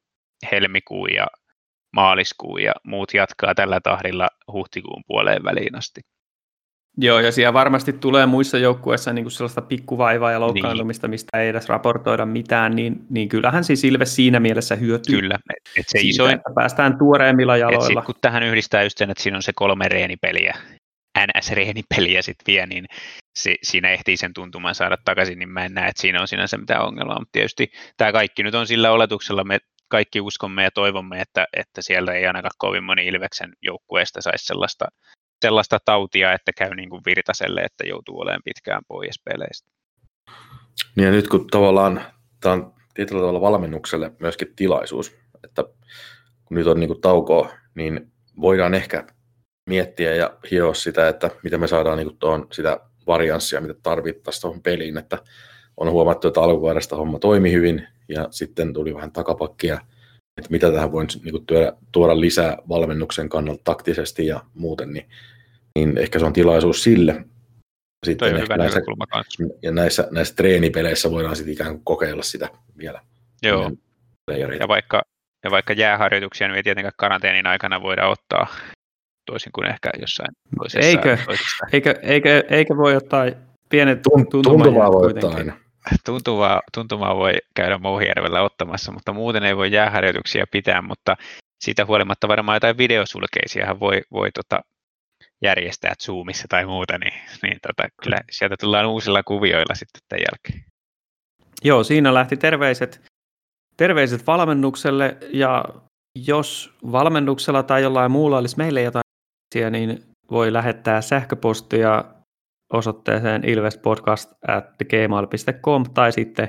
[0.52, 1.26] helmikuun ja
[1.92, 6.00] maaliskuun ja muut jatkaa tällä tahdilla huhtikuun puoleen väliin asti.
[6.96, 11.10] Joo, ja siellä varmasti tulee muissa joukkueissa niin kuin sellaista pikkuvaivaa ja loukkaantumista, niin.
[11.10, 15.20] mistä ei edes raportoida mitään, niin, niin kyllähän siis Ilves siinä mielessä hyötyy.
[15.20, 15.38] Kyllä.
[15.76, 18.00] Et se siitä, isoin, että päästään tuoreemmilla jaloilla.
[18.00, 20.56] Et kun tähän yhdistää just sen, että siinä on se kolme reenipeliä,
[21.18, 22.84] NS-reenipeliä sitten vie, niin
[23.38, 26.56] se, siinä ehtii sen tuntumaan saada takaisin, niin mä en näe, että siinä on sinänsä
[26.56, 31.20] mitään ongelmaa, mutta tietysti tämä kaikki nyt on sillä oletuksella, me kaikki uskomme ja toivomme,
[31.20, 34.84] että, että siellä ei ainakaan kovin moni Ilveksen joukkueesta saisi sellaista,
[35.44, 39.68] sellaista tautia, että käy niin kuin Virtaselle, että joutuu olemaan pitkään pois peleistä.
[40.96, 42.04] Niin ja nyt kun tavallaan
[42.40, 45.64] tämä on tietyllä tavalla valmennukselle myöskin tilaisuus, että
[46.44, 49.06] kun nyt on niin kuin taukoa, niin voidaan ehkä
[49.70, 54.62] miettiä ja hioa sitä, että miten me saadaan niin tuohon sitä varianssia, mitä tarvittaisiin tuohon
[54.62, 55.18] peliin, että
[55.76, 59.74] on huomattu, että alkuvuodesta homma toimi hyvin ja sitten tuli vähän takapakkia,
[60.36, 65.08] että mitä tähän voin niin tuoda, tuoda lisää valmennuksen kannalta taktisesti ja muuten, niin,
[65.78, 67.24] niin ehkä se on tilaisuus sille.
[68.06, 68.80] Sitten Toi hyvä näissä,
[69.62, 72.48] ja näissä, näissä treenipeleissä voidaan sitten ikään kuin kokeilla sitä
[72.78, 73.00] vielä.
[73.42, 73.70] Joo.
[74.60, 75.02] Ja vaikka,
[75.44, 78.46] ja vaikka jääharjoituksia niin ei tietenkään karanteenin aikana voida ottaa,
[79.26, 80.88] toisin kuin ehkä jossain toisessa.
[80.88, 81.18] Eikö,
[81.72, 83.24] eikö, eikö, eikö voi ottaa
[83.68, 85.56] pienet tuntuvaa voi ottaa aina.
[86.06, 91.16] Tuntuvaa, tuntumaa voi käydä Mouhijärvellä ottamassa, mutta muuten ei voi jääharjoituksia pitää, mutta
[91.64, 94.60] siitä huolimatta varmaan jotain videosulkeisiahan voi, voi tota,
[95.44, 100.64] järjestää Zoomissa tai muuta, niin, niin tota, kyllä sieltä tullaan uusilla kuvioilla sitten tämän jälkeen.
[101.64, 103.02] Joo, siinä lähti terveiset,
[103.76, 105.64] terveiset valmennukselle ja
[106.18, 109.04] jos valmennuksella tai jollain muulla olisi meille jotain
[109.70, 112.04] niin voi lähettää sähköpostia
[112.72, 116.48] osoitteeseen ilvespodcast.gmail.com tai sitten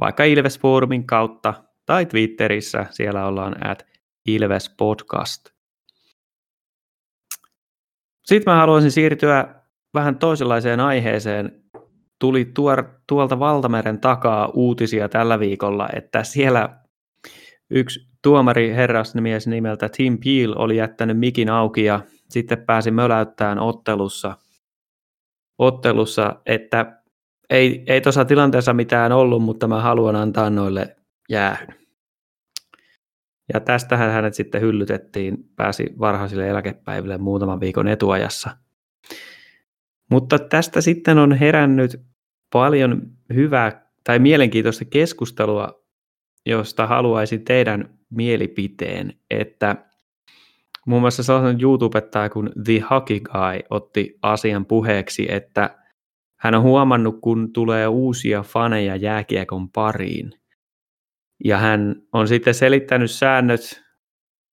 [0.00, 1.54] vaikka Ilves Forumin kautta
[1.86, 3.86] tai Twitterissä, siellä ollaan at
[4.26, 5.57] ilvespodcast.
[8.28, 9.54] Sitten mä haluaisin siirtyä
[9.94, 11.62] vähän toisenlaiseen aiheeseen.
[12.18, 16.78] Tuli tuor, tuolta Valtameren takaa uutisia tällä viikolla, että siellä
[17.70, 24.36] yksi tuomari herrasmies nimeltä Tim Peel oli jättänyt mikin auki ja sitten pääsi möläyttämään ottelussa,
[25.58, 27.02] ottelussa että
[27.50, 30.96] ei, ei tuossa tilanteessa mitään ollut, mutta mä haluan antaa noille
[31.28, 31.87] jäähyn.
[33.54, 38.50] Ja tästähän hänet sitten hyllytettiin, pääsi varhaisille eläkepäiville muutaman viikon etuajassa.
[40.10, 42.00] Mutta tästä sitten on herännyt
[42.52, 43.02] paljon
[43.34, 45.84] hyvää tai mielenkiintoista keskustelua,
[46.46, 49.76] josta haluaisin teidän mielipiteen, että
[50.86, 55.78] muun muassa sellainen YouTube-pettaja kuin The Hockey Guy otti asian puheeksi, että
[56.40, 60.32] hän on huomannut, kun tulee uusia faneja jääkiekon pariin,
[61.44, 63.82] ja hän on sitten selittänyt säännöt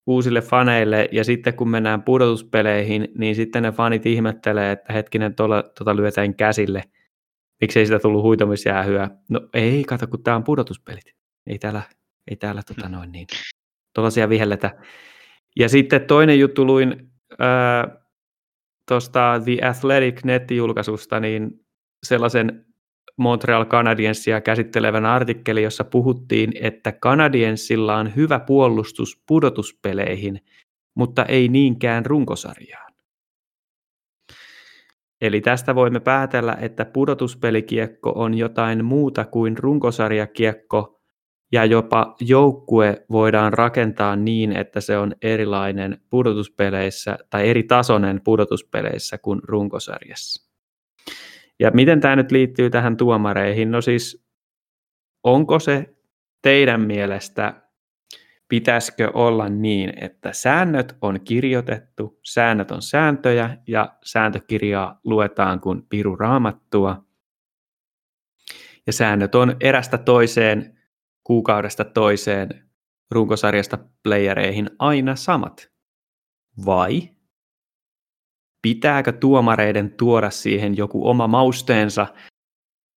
[0.07, 5.63] uusille faneille, ja sitten kun mennään pudotuspeleihin, niin sitten ne fanit ihmettelee, että hetkinen, tuolla,
[5.63, 6.83] tuota lyötään käsille,
[7.61, 9.09] miksei sitä tullut huitomisjäähyä.
[9.29, 11.15] No ei, kato, kun tämä on pudotuspelit.
[11.47, 11.81] Ei täällä,
[12.31, 13.27] ei täällä tota noin niin,
[13.93, 14.77] tuollaisia vihelletä.
[15.55, 17.11] Ja sitten toinen juttu luin
[18.87, 21.65] tuosta The Athletic nettijulkaisusta, niin
[22.05, 22.65] sellaisen
[23.17, 30.41] Montreal Canadiensia käsittelevän artikkeli, jossa puhuttiin, että Canadiensilla on hyvä puolustus pudotuspeleihin,
[30.95, 32.93] mutta ei niinkään runkosarjaan.
[35.21, 41.01] Eli tästä voimme päätellä, että pudotuspelikiekko on jotain muuta kuin runkosarjakiekko,
[41.51, 49.17] ja jopa joukkue voidaan rakentaa niin, että se on erilainen pudotuspeleissä tai eri tasoinen pudotuspeleissä
[49.17, 50.51] kuin runkosarjassa.
[51.59, 53.71] Ja miten tämä nyt liittyy tähän tuomareihin?
[53.71, 54.25] No siis,
[55.23, 55.95] onko se
[56.41, 57.61] teidän mielestä,
[58.47, 66.15] pitäisikö olla niin, että säännöt on kirjoitettu, säännöt on sääntöjä ja sääntökirjaa luetaan kuin piru
[66.15, 67.05] raamattua.
[68.87, 70.79] Ja säännöt on erästä toiseen,
[71.23, 72.69] kuukaudesta toiseen,
[73.11, 75.71] runkosarjasta playereihin aina samat.
[76.65, 77.14] Vai
[78.65, 82.07] pitääkö tuomareiden tuoda siihen joku oma mausteensa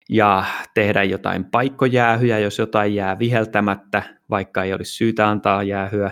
[0.09, 0.45] ja
[0.75, 6.11] tehdä jotain paikkojäähyjä, jos jotain jää viheltämättä, vaikka ei olisi syytä antaa jäähyä,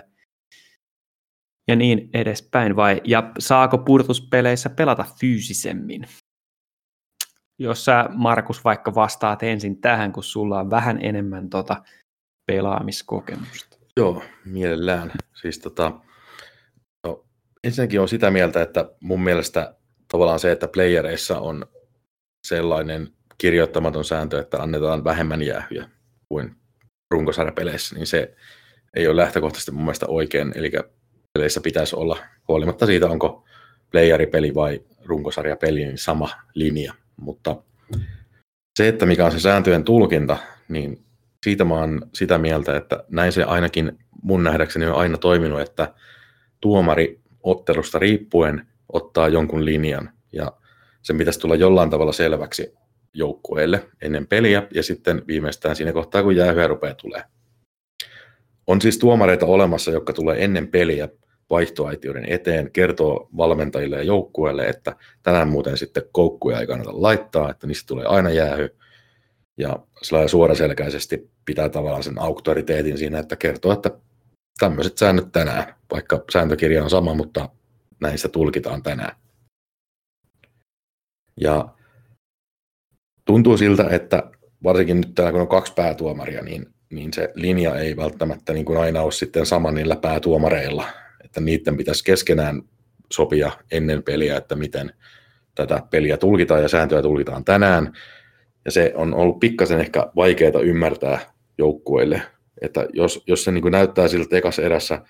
[1.68, 2.76] ja niin edespäin.
[2.76, 6.07] Vai, ja saako purtuspeleissä pelata fyysisemmin?
[7.59, 11.82] Jos sä, Markus, vaikka vastaat ensin tähän, kun sulla on vähän enemmän tota
[12.46, 13.78] pelaamiskokemusta.
[13.96, 15.12] Joo, mielellään.
[15.34, 15.92] Siis tota,
[17.66, 19.74] ensinnäkin on sitä mieltä, että mun mielestä
[20.08, 21.66] tavallaan se, että playereissa on
[22.46, 23.08] sellainen
[23.38, 25.88] kirjoittamaton sääntö, että annetaan vähemmän jäähyjä
[26.28, 26.56] kuin
[27.10, 28.34] runkosarjapeleissä, niin se
[28.96, 30.52] ei ole lähtökohtaisesti mun mielestä oikein.
[30.54, 30.72] Eli
[31.34, 33.44] peleissä pitäisi olla, huolimatta siitä, onko
[33.90, 36.94] playeripeli vai runkosarjapeli, niin sama linja.
[37.16, 37.56] Mutta
[38.78, 40.36] se, että mikä on se sääntöjen tulkinta,
[40.68, 41.04] niin
[41.44, 45.94] siitä mä oon sitä mieltä, että näin se ainakin mun nähdäkseni on aina toiminut, että
[46.60, 50.53] tuomari ottelusta riippuen ottaa jonkun linjan ja
[51.03, 52.74] sen pitäisi tulla jollain tavalla selväksi
[53.14, 57.22] joukkueelle ennen peliä ja sitten viimeistään siinä kohtaa, kun jäähyä rupeaa tulee.
[58.66, 61.09] On siis tuomareita olemassa, jotka tulee ennen peliä
[61.51, 67.66] vaihtoaitioiden eteen, kertoo valmentajille ja joukkueelle, että tänään muuten sitten koukkuja ei kannata laittaa, että
[67.66, 68.76] niistä tulee aina jäähy.
[69.59, 69.78] Ja
[70.26, 73.90] suoraselkäisesti pitää tavallaan sen auktoriteetin siinä, että kertoo, että
[74.59, 77.48] tämmöiset säännöt tänään, vaikka sääntökirja on sama, mutta
[78.00, 79.16] näistä tulkitaan tänään.
[81.40, 81.68] Ja
[83.24, 84.30] tuntuu siltä, että
[84.62, 88.78] varsinkin nyt täällä kun on kaksi päätuomaria, niin, niin se linja ei välttämättä niin kuin
[88.78, 90.88] aina ole sitten sama niillä päätuomareilla,
[91.24, 92.62] että niiden pitäisi keskenään
[93.12, 94.92] sopia ennen peliä, että miten
[95.54, 97.92] tätä peliä tulkitaan ja sääntöjä tulkitaan tänään.
[98.64, 101.18] Ja se on ollut pikkasen ehkä vaikeaa ymmärtää
[101.59, 102.22] joukkueille,
[102.61, 105.02] että jos, jos se niin näyttää siltä ekassa erässä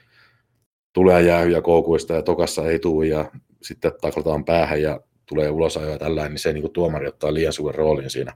[0.92, 3.30] tulee jäähyjä koukuista ja tokassa ei tule ja
[3.62, 7.52] sitten taklataan päähän ja tulee ulosajoja ja tällainen, niin se niin kuin tuomari ottaa liian
[7.52, 8.32] suuren roolin siinä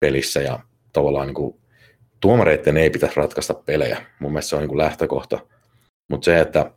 [0.00, 0.60] pelissä ja
[0.92, 1.62] tavallaan niin kuin,
[2.20, 4.06] tuomareiden ei pitäisi ratkaista pelejä.
[4.20, 5.38] Mun mielestä se on niin kuin lähtökohta.
[6.10, 6.70] Mutta se, että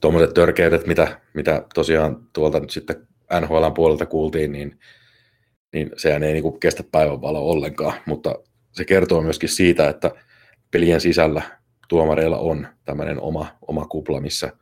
[0.00, 3.08] tuommoiset törkeydet, mitä, mitä tosiaan tuolta nyt sitten
[3.40, 4.78] NHL puolelta kuultiin, niin,
[5.72, 8.34] niin sehän ei niin kuin kestä päivänvaloa ollenkaan, mutta
[8.72, 10.10] se kertoo myöskin siitä, että
[10.72, 11.42] pelien sisällä
[11.88, 14.52] tuomareilla on tämmöinen oma, oma kupla, missä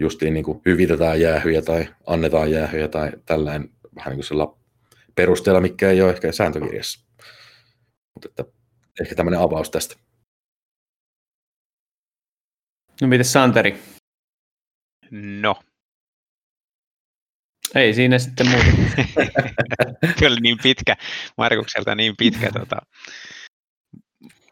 [0.00, 4.46] justiin niin kuin hyvitetään jäähyjä tai annetaan jäähyjä tai tällainen vähän niin kuin sillä
[5.14, 7.06] perusteella, mikä ei ole ehkä sääntökirjassa.
[8.14, 8.44] Mutta että
[9.00, 9.96] ehkä tämmöinen avaus tästä.
[13.00, 13.82] No miten Santeri?
[15.10, 15.62] No.
[17.74, 18.66] Ei siinä sitten muuta.
[20.18, 20.96] Kyllä niin pitkä,
[21.36, 22.76] Markukselta niin pitkä tota,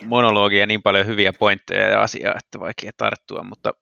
[0.09, 3.73] monologia, niin paljon hyviä pointteja ja asiaa, että vaikea tarttua, mutta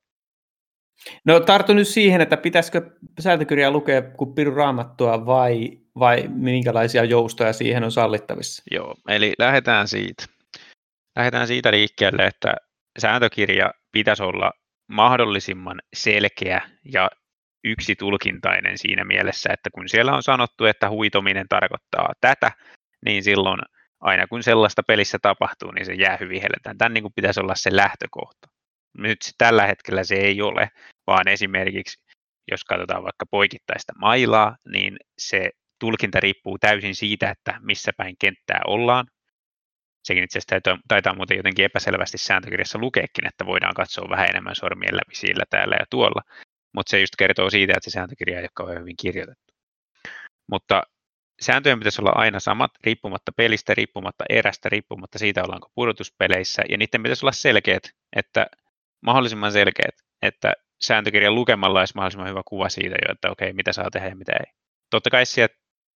[1.25, 7.53] No tartu nyt siihen, että pitäisikö sääntökirjaa lukea kuin piru raamattua vai, vai minkälaisia joustoja
[7.53, 8.63] siihen on sallittavissa?
[8.71, 10.25] Joo, eli lähdetään siitä.
[11.17, 12.55] Lähdetään siitä liikkeelle, että
[12.99, 14.53] sääntökirja pitäisi olla
[14.89, 16.61] mahdollisimman selkeä
[16.93, 17.11] ja
[17.65, 22.53] yksitulkintainen siinä mielessä, että kun siellä on sanottu, että huitominen tarkoittaa tätä,
[23.05, 23.61] niin silloin
[24.01, 26.79] aina kun sellaista pelissä tapahtuu, niin se jää hyvin helletään.
[26.79, 28.49] Tämän niin kuin pitäisi olla se lähtökohta.
[28.99, 30.69] Nyt tällä hetkellä se ei ole,
[31.07, 32.07] vaan esimerkiksi
[32.51, 38.61] jos katsotaan vaikka poikittaista mailaa, niin se tulkinta riippuu täysin siitä, että missä päin kenttää
[38.67, 39.07] ollaan.
[40.05, 44.55] Sekin itse asiassa taitaa, taitaa muuten jotenkin epäselvästi sääntökirjassa lukeekin, että voidaan katsoa vähän enemmän
[44.55, 46.23] sormien läpi sillä täällä ja tuolla.
[46.75, 49.55] Mutta se just kertoo siitä, että se sääntökirja ei ole hyvin kirjoitettu.
[50.51, 50.83] Mutta
[51.41, 57.03] sääntöjen pitäisi olla aina samat, riippumatta pelistä, riippumatta erästä, riippumatta siitä, ollaanko pudotuspeleissä, ja niiden
[57.03, 57.83] pitäisi olla selkeät,
[58.17, 58.47] että
[59.03, 63.91] mahdollisimman selkeät, että sääntökirjan lukemalla olisi mahdollisimman hyvä kuva siitä jo, että okei, mitä saa
[63.91, 64.53] tehdä ja mitä ei.
[64.91, 65.55] Totta kai sieltä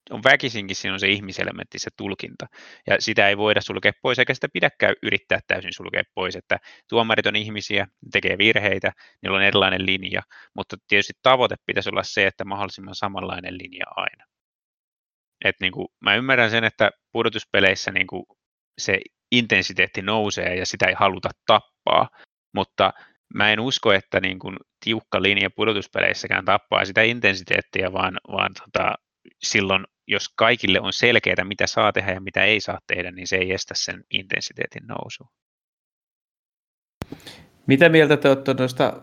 [0.09, 2.47] on väkisinkin siinä on se ihmiselementti, se tulkinta.
[2.87, 6.57] Ja sitä ei voida sulkea pois, eikä sitä pidäkään yrittää täysin sulkea pois, että
[6.89, 10.21] tuomarit on ihmisiä, tekee virheitä, niillä on erilainen linja,
[10.55, 14.36] mutta tietysti tavoite pitäisi olla se, että mahdollisimman samanlainen linja aina.
[15.45, 18.23] Et niin kuin, mä ymmärrän sen, että pudotuspeleissä niin kuin
[18.77, 18.99] se
[19.31, 22.09] intensiteetti nousee ja sitä ei haluta tappaa,
[22.53, 22.93] mutta
[23.33, 28.95] mä en usko, että niin kuin tiukka linja pudotuspeleissäkään tappaa sitä intensiteettiä, vaan, vaan tota,
[29.43, 33.35] silloin, jos kaikille on selkeää, mitä saa tehdä ja mitä ei saa tehdä, niin se
[33.35, 35.27] ei estä sen intensiteetin nousua.
[37.67, 39.01] Mitä mieltä te olette noista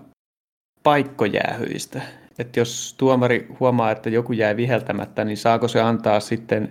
[0.82, 2.23] paikkojäähyistä?
[2.38, 6.70] Että jos tuomari huomaa, että joku jäi viheltämättä, niin saako se antaa sitten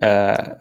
[0.00, 0.60] ää,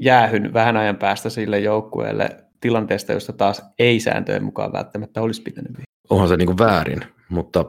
[0.00, 5.68] jäähyn vähän ajan päästä sille joukkueelle tilanteesta, josta taas ei sääntöjen mukaan välttämättä olisi pitänyt
[5.68, 6.10] viheltää?
[6.10, 7.64] Onhan se niin kuin väärin, mutta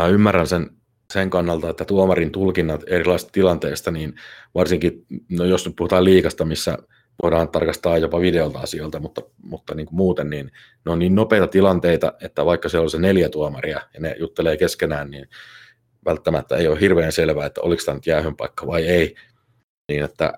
[0.00, 0.70] mä ymmärrän sen,
[1.12, 4.14] sen kannalta, että tuomarin tulkinnat erilaisista tilanteista, niin
[4.54, 6.78] varsinkin, no jos nyt puhutaan liikasta, missä
[7.22, 10.52] voidaan tarkastaa jopa videolta asioilta, mutta, mutta niin kuin muuten, niin
[10.84, 14.56] ne on niin nopeita tilanteita, että vaikka siellä on se neljä tuomaria ja ne juttelee
[14.56, 15.28] keskenään, niin
[16.04, 19.14] välttämättä ei ole hirveän selvää, että oliko tämä nyt jäähyn paikka vai ei.
[19.88, 20.32] Niin että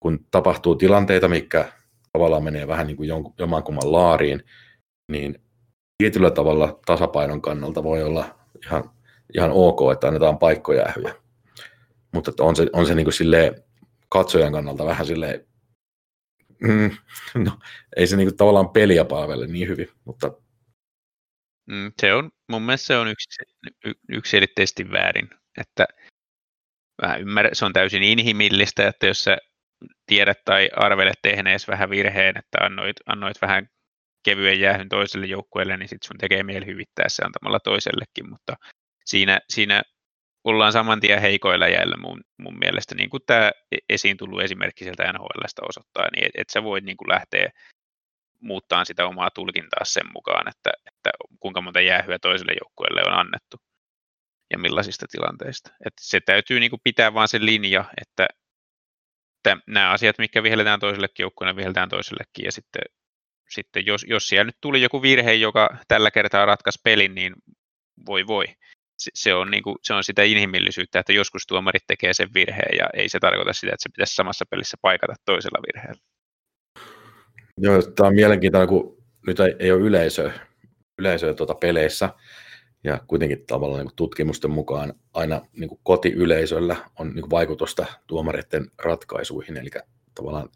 [0.00, 1.72] kun tapahtuu tilanteita, mikä
[2.12, 3.08] tavallaan menee vähän niin kuin
[3.38, 4.44] jomankumman laariin,
[5.12, 5.40] niin
[5.98, 8.34] tietyllä tavalla tasapainon kannalta voi olla
[8.66, 8.90] ihan,
[9.36, 11.14] ihan ok, että annetaan paikkojäähyjä.
[12.14, 13.62] Mutta on se, on se niin kuin silleen,
[14.08, 15.46] katsojan kannalta vähän silleen
[16.60, 16.90] mm,
[17.44, 17.58] no,
[17.96, 20.32] ei se niinku tavallaan peliä palvele niin hyvin, mutta...
[21.66, 23.42] Mm, se on, mun mielestä se on yksi,
[24.08, 25.86] yksiselitteisesti väärin, että
[27.02, 29.38] mä ymmärrän, se on täysin inhimillistä, että jos sä
[30.06, 33.68] tiedät tai arvelet tehnees vähän virheen, että annoit, annoit vähän
[34.24, 38.56] kevyen jäähyn toiselle joukkueelle, niin sitten sun tekee mieli hyvittää se antamalla toisellekin, mutta
[39.04, 39.82] siinä, siinä
[40.44, 44.84] ollaan saman tien heikoilla jäillä mun, mun mielestä, niin kuin tämä e-, esiin tullut esimerkki
[44.84, 47.50] sieltä NHLstä osoittaa, niin että et sä voit niin kuin lähteä
[48.40, 51.10] muuttaa sitä omaa tulkintaa sen mukaan, että, että
[51.40, 53.56] kuinka monta jäähyä toiselle joukkueelle on annettu
[54.50, 55.70] ja millaisista tilanteista.
[55.86, 58.28] Et se täytyy niin kuin pitää vaan se linja, että
[59.66, 62.82] nämä asiat, mitkä vihelletään toisellekin joukkueelle, vihelletään toisellekin ja sitten,
[63.48, 67.34] sitten jos, jos siellä nyt tuli joku virhe, joka tällä kertaa ratkaisi pelin, niin
[68.06, 68.44] voi voi.
[69.14, 72.86] Se, on, niin kuin, se on sitä inhimillisyyttä, että joskus tuomarit tekee sen virheen ja
[72.94, 76.02] ei se tarkoita sitä, että se pitäisi samassa pelissä paikata toisella virheellä.
[77.58, 80.32] Joo, tämä on mielenkiintoinen, kun nyt ei, ei ole yleisöä,
[80.98, 82.08] yleisöä tuota peleissä,
[82.84, 88.70] ja kuitenkin tavallaan niin tutkimusten mukaan aina niin kuin kotiyleisöllä on niin kuin vaikutusta tuomareiden
[88.78, 89.70] ratkaisuihin, eli
[90.14, 90.48] tavallaan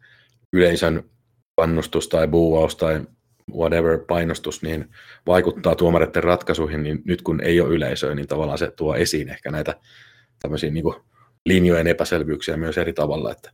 [0.52, 1.10] yleisön
[1.56, 3.00] kannustus tai buuaus tai
[3.54, 4.90] whatever painostus, niin
[5.26, 9.50] vaikuttaa tuomareiden ratkaisuihin, niin nyt kun ei ole yleisöä, niin tavallaan se tuo esiin ehkä
[9.50, 9.80] näitä
[10.42, 10.96] tämmöisiä niin kuin
[11.46, 13.50] linjojen epäselvyyksiä myös eri tavalla, että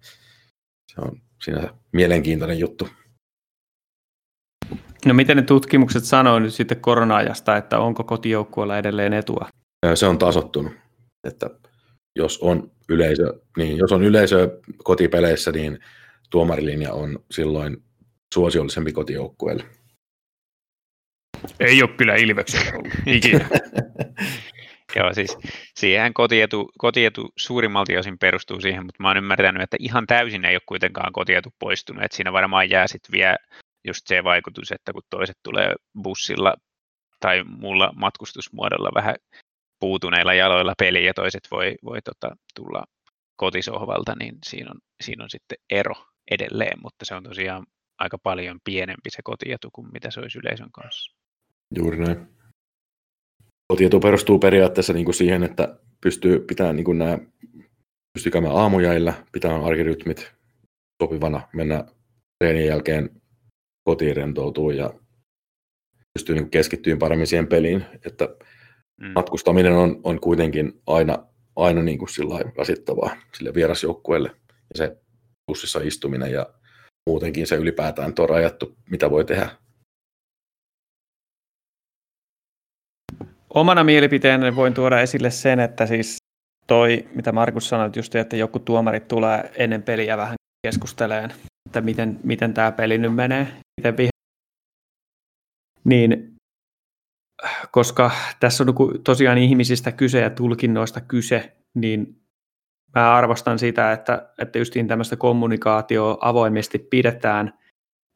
[0.94, 2.88] se on siinä mielenkiintoinen juttu.
[5.06, 9.48] No miten ne tutkimukset sanoo nyt sitten korona-ajasta, että onko kotijoukkueella edelleen etua?
[9.94, 10.72] Se on tasottunut,
[11.24, 11.50] että
[12.16, 15.78] jos on yleisö, niin jos on yleisö kotipeleissä, niin
[16.30, 17.82] tuomarilinja on silloin
[18.34, 19.64] suosiollisempi kotijoukkueelle.
[21.60, 23.48] Ei ole kyllä Ilveksellä ollut ikinä.
[24.96, 25.38] Joo, siis
[25.74, 30.54] siihen kotietu, kotietu suurimmalti osin perustuu siihen, mutta mä oon ymmärtänyt, että ihan täysin ei
[30.54, 33.36] ole kuitenkaan kotietu poistunut, että siinä varmaan jää sitten vielä
[33.84, 36.54] just se vaikutus, että kun toiset tulee bussilla
[37.20, 39.14] tai muulla matkustusmuodolla vähän
[39.80, 42.84] puutuneilla jaloilla peliin ja toiset voi, voi tota, tulla
[43.36, 45.94] kotisohvalta, niin siinä on, siinä on sitten ero
[46.30, 47.66] edelleen, mutta se on tosiaan
[47.98, 51.19] aika paljon pienempi se kotietu kuin mitä se olisi yleisön kanssa.
[51.76, 52.28] Juuri näin.
[53.72, 57.18] Kotietu perustuu periaatteessa niin kuin siihen, että pystyy pitämään niin kuin nämä,
[58.12, 60.32] pystyy käymään aamujäillä, pitää arkirytmit
[61.02, 61.84] sopivana, mennä
[62.38, 63.10] treenin jälkeen
[63.88, 64.94] kotiin rentoutuu ja
[66.14, 67.84] pystyy niin keskittyä paremmin siihen peliin.
[68.06, 68.28] Että
[69.00, 69.12] mm.
[69.14, 74.30] matkustaminen on, on kuitenkin aina, aina niin kuin sillä rasittavaa sille vierasjoukkueelle.
[74.48, 74.96] Ja se
[75.46, 76.46] bussissa istuminen ja
[77.10, 79.50] muutenkin se ylipäätään tuo rajattu, mitä voi tehdä.
[83.54, 86.16] Omana mielipiteenä voin tuoda esille sen, että siis
[86.66, 90.34] toi, mitä Markus sanoi, just että joku tuomarit tulee ennen peliä vähän
[90.66, 91.32] keskusteleen,
[91.66, 93.46] että miten, miten tämä peli nyt menee,
[93.80, 94.20] miten vih-
[95.84, 96.36] niin
[97.70, 98.74] koska tässä on
[99.04, 102.20] tosiaan ihmisistä kyse ja tulkinnoista kyse, niin
[102.94, 107.59] mä arvostan sitä, että, että justiin tämmöistä kommunikaatioa avoimesti pidetään.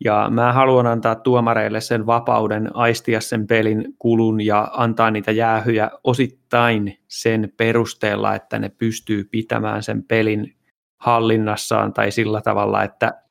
[0.05, 5.91] Ja mä haluan antaa tuomareille sen vapauden aistia sen pelin kulun ja antaa niitä jäähyjä
[6.05, 10.57] osittain sen perusteella, että ne pystyy pitämään sen pelin
[11.01, 13.23] hallinnassaan tai sillä tavalla, että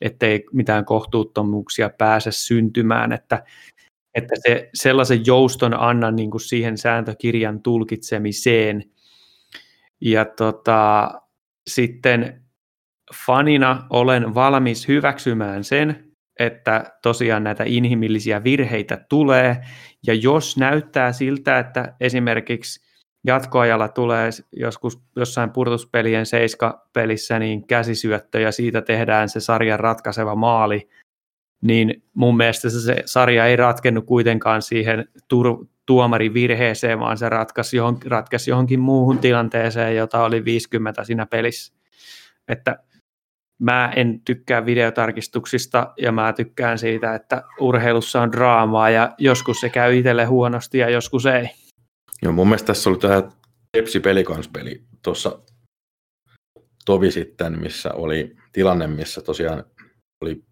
[0.00, 3.44] ettei mitään kohtuuttomuuksia pääse syntymään, että,
[4.14, 8.84] että se, sellaisen jouston annan niin kuin siihen sääntökirjan tulkitsemiseen.
[10.00, 11.10] Ja tota,
[11.66, 12.41] sitten
[13.26, 19.56] fanina olen valmis hyväksymään sen, että tosiaan näitä inhimillisiä virheitä tulee,
[20.06, 22.92] ja jos näyttää siltä, että esimerkiksi
[23.26, 30.88] jatkoajalla tulee joskus jossain purtuspelien seiska-pelissä niin käsisyöttö ja siitä tehdään se sarjan ratkaiseva maali,
[31.62, 37.76] niin mun mielestä se sarja ei ratkennut kuitenkaan siihen tur- tuomarin virheeseen, vaan se ratkaisi,
[37.76, 41.74] johon, ratkaisi johonkin muuhun tilanteeseen, jota oli 50 siinä pelissä.
[42.48, 42.78] Että
[43.62, 49.68] mä en tykkää videotarkistuksista ja mä tykkään siitä, että urheilussa on draamaa ja joskus se
[49.68, 51.48] käy itselle huonosti ja joskus ei.
[52.22, 53.22] Joo, mun mielestä tässä oli tämä
[53.72, 55.38] Tepsi pelikanspeli tuossa
[56.84, 59.64] tovi sitten, missä oli tilanne, missä tosiaan
[60.24, 60.42] oli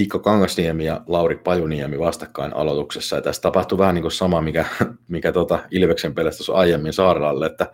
[0.00, 3.16] Iikka Kangasniemi ja Lauri Pajuniemi vastakkain aloituksessa.
[3.16, 4.64] Ja tässä tapahtui vähän niin kuin sama, mikä,
[5.08, 7.72] mikä tuota Ilveksen pelissä aiemmin Saaralle, että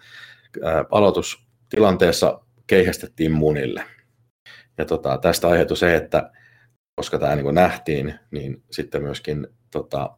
[0.63, 3.85] ää, aloitustilanteessa keihästettiin munille.
[4.79, 6.31] Ja tota, tästä aiheutui se, että
[6.97, 10.17] koska tämä niin nähtiin, niin sitten myöskin tota,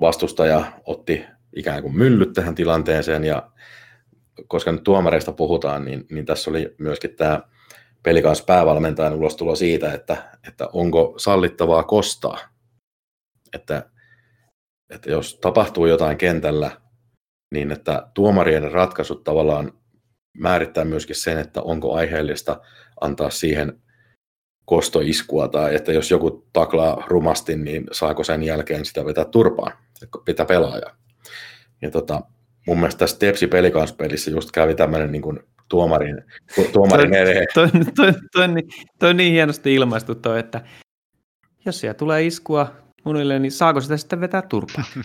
[0.00, 1.24] vastustaja otti
[1.56, 3.50] ikään kuin myllyt tähän tilanteeseen ja
[4.48, 7.40] koska nyt tuomareista puhutaan, niin, niin tässä oli myöskin tämä
[8.02, 12.38] pelikans päävalmentajan ulostulo siitä, että, että onko sallittavaa kostaa.
[13.54, 13.90] Että,
[14.90, 16.70] että jos tapahtuu jotain kentällä,
[17.54, 19.72] niin että tuomarien ratkaisut tavallaan
[20.38, 22.60] määrittää myöskin sen, että onko aiheellista
[23.00, 23.80] antaa siihen
[24.64, 29.72] kostoiskua tai että jos joku taklaa rumasti, niin saako sen jälkeen sitä vetää turpaan,
[30.24, 30.96] pitää pelaajaa.
[31.82, 32.22] Ja tota,
[32.66, 36.24] mun mielestä tässä Tepsi pelikanspelissä just kävi tämmöinen niin kuin tuomarin,
[36.72, 37.46] tuomarin eteen.
[37.54, 40.60] Toi, toi, toi, toi, niin, toi, niin hienosti ilmaistu toi, että
[41.64, 42.72] jos siellä tulee iskua
[43.04, 44.86] munille, niin saako sitä sitten vetää turpaan?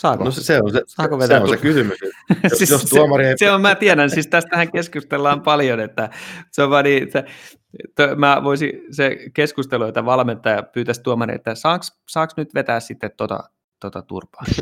[0.00, 0.24] Saako?
[0.24, 1.98] No se, se on se, Saako se, vetää on se kysymys.
[2.42, 3.38] Jos, siis jos se, tuomari ei...
[3.38, 6.10] se on, mä tiedän, siis tästähän keskustellaan paljon, että
[6.50, 7.24] se on vaan niin, että,
[7.84, 13.10] että mä voisin se keskustelu, että valmentaja pyytäisi tuomari, että saaks, saaks nyt vetää sitten
[13.16, 13.44] tota,
[13.80, 14.44] tota turpaa?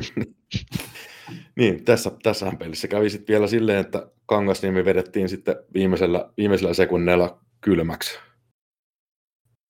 [1.57, 7.39] Niin, tässä, tässähän pelissä kävi sitten vielä silleen, että Kangasniemi vedettiin sitten viimeisellä, viimeisellä sekunneilla
[7.61, 8.19] kylmäksi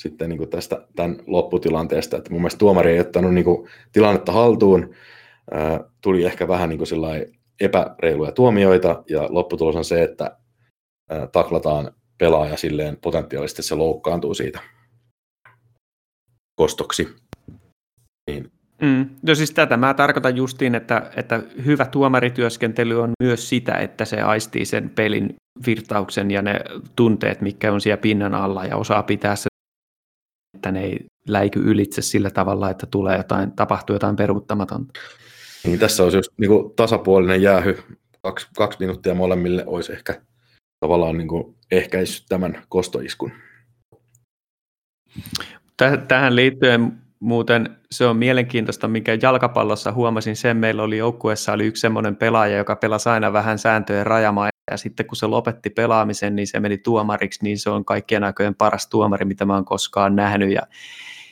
[0.01, 4.33] sitten niin kuin tästä tämän lopputilanteesta, että mun mielestä tuomari ei ottanut niin kuin tilannetta
[4.33, 4.95] haltuun,
[5.51, 7.27] ää, tuli ehkä vähän niin kuin
[7.61, 10.37] epäreiluja tuomioita, ja lopputulos on se, että
[11.11, 14.61] ää, taklataan pelaaja silleen potentiaalisesti se loukkaantuu siitä
[16.57, 17.09] kostoksi.
[18.31, 19.11] Niin Mm.
[19.23, 24.21] No siis tätä mä tarkoitan justiin, että, että hyvä tuomarityöskentely on myös sitä, että se
[24.21, 25.35] aistii sen pelin
[25.67, 26.61] virtauksen ja ne
[26.97, 29.50] tunteet, mikä on siellä pinnan alla ja osaa pitää se,
[30.61, 35.01] että ne ei läiky ylitse sillä tavalla, että tulee jotain, tapahtuu jotain peruuttamatonta.
[35.65, 37.79] Niin tässä olisi just niin kuin tasapuolinen jäähy,
[38.23, 40.23] kaksi, kaksi minuuttia molemmille olisi ehkä
[40.81, 43.33] tavallaan niin kuin ehkäissyt tämän kostoiskun.
[46.09, 51.81] Tähän liittyen muuten se on mielenkiintoista, mikä jalkapallossa huomasin sen, meillä oli joukkueessa oli yksi
[51.81, 56.47] semmoinen pelaaja, joka pelasi aina vähän sääntöjen rajamaa, ja sitten kun se lopetti pelaamisen, niin
[56.47, 60.53] se meni tuomariksi, niin se on kaikkien aikojen paras tuomari, mitä mä oon koskaan nähnyt,
[60.53, 60.63] ja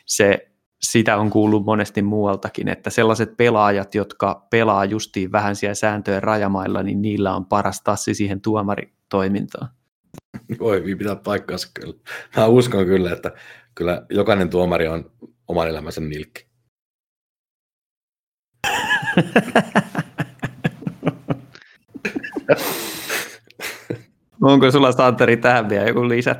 [0.06, 0.50] se,
[0.82, 6.82] sitä on kuullut monesti muualtakin, että sellaiset pelaajat, jotka pelaa justiin vähän siellä sääntöjen rajamailla,
[6.82, 9.68] niin niillä on paras tassi siihen tuomaritoimintaan.
[10.58, 11.94] Voi pitää paikkaansa kyllä.
[12.36, 13.32] Mä uskon kyllä, että
[13.74, 15.10] kyllä jokainen tuomari on
[15.48, 16.48] oman elämänsä nilkki.
[24.42, 26.38] Onko sulla Santeri tähän vielä joku lisät?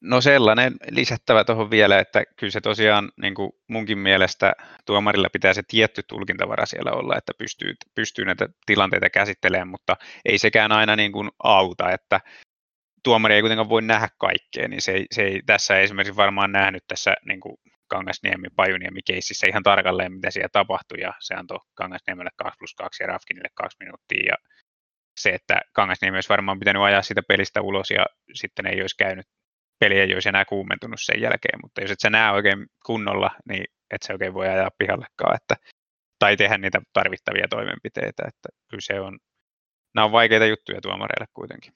[0.00, 4.52] No sellainen lisättävä tuohon vielä, että kyllä se tosiaan niin kuin munkin mielestä
[4.86, 10.38] tuomarilla pitää se tietty tulkintavara siellä olla, että pystyy, pystyy näitä tilanteita käsittelemään, mutta ei
[10.38, 12.20] sekään aina niin kuin auta, että
[13.04, 16.84] tuomari ei kuitenkaan voi nähdä kaikkea, niin se ei, se ei tässä esimerkiksi varmaan nähnyt
[16.88, 17.56] tässä niin kuin
[17.88, 23.02] Kangasniemi, Pajuniemi keississä ihan tarkalleen, mitä siellä tapahtui, ja se antoi Kangasniemelle 2 plus 2
[23.02, 24.36] ja Rafkinille 2 minuuttia, ja
[25.20, 29.26] se, että Kangasniemi olisi varmaan pitänyt ajaa sitä pelistä ulos, ja sitten ei olisi käynyt,
[29.80, 33.64] peli ei olisi enää kuumentunut sen jälkeen, mutta jos et sä näe oikein kunnolla, niin
[33.90, 35.56] et se oikein voi ajaa pihallekaan, että,
[36.18, 39.18] tai tehdä niitä tarvittavia toimenpiteitä, että kyllä se on,
[39.94, 41.72] nämä on vaikeita juttuja tuomareille kuitenkin.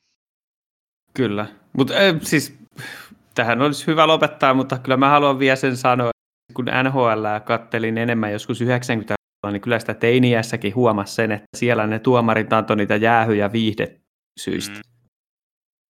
[1.15, 2.59] Kyllä, mutta siis
[3.35, 6.11] tähän olisi hyvä lopettaa, mutta kyllä mä haluan vielä sen sanoa,
[6.55, 9.20] kun NHL kattelin enemmän joskus 90
[9.51, 14.77] niin kyllä sitä teiniässäkin huomasi sen, että siellä ne tuomarit antoi niitä jäähyjä viihdesyistä.
[14.77, 14.83] Mm.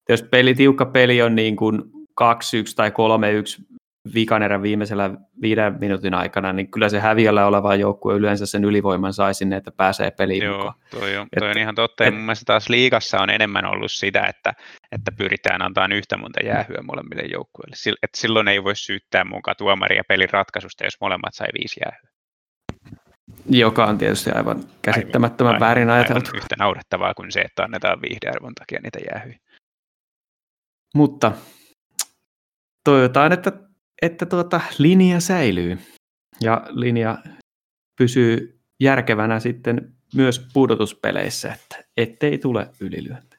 [0.09, 1.83] Jos peli, tiukka peli on niin kuin
[2.21, 2.25] 2-1
[2.77, 3.71] tai 3-1
[4.15, 5.11] vikan erän viimeisellä
[5.43, 9.71] viiden minuutin aikana, niin kyllä se häviöllä oleva joukkue yleensä sen ylivoiman sai sinne, että
[9.77, 10.75] pääsee peliin Joo, mukaan.
[10.91, 12.05] toi on, toi on ihan totta.
[12.05, 14.53] Et, ja mun mielestä taas liigassa on enemmän ollut sitä, että,
[14.93, 17.77] että pyritään antaa yhtä monta jäähyä molemmille joukkueille.
[17.83, 22.11] Sil, et silloin ei voi syyttää mukaan tuomaria pelin ratkaisusta, jos molemmat sai viisi jäähyä.
[23.49, 26.29] Joka on tietysti aivan käsittämättömän aivan, väärin ajateltu.
[26.29, 29.39] Aivan yhtä naurettavaa kuin se, että annetaan viihdearvon takia niitä jäähyjä.
[30.95, 31.33] Mutta
[32.85, 33.53] toivotaan, että,
[34.03, 35.79] että tuota, linja säilyy
[36.41, 37.19] ja linja
[37.99, 43.37] pysyy järkevänä sitten myös pudotuspeleissä, että ettei tule ylilyönti.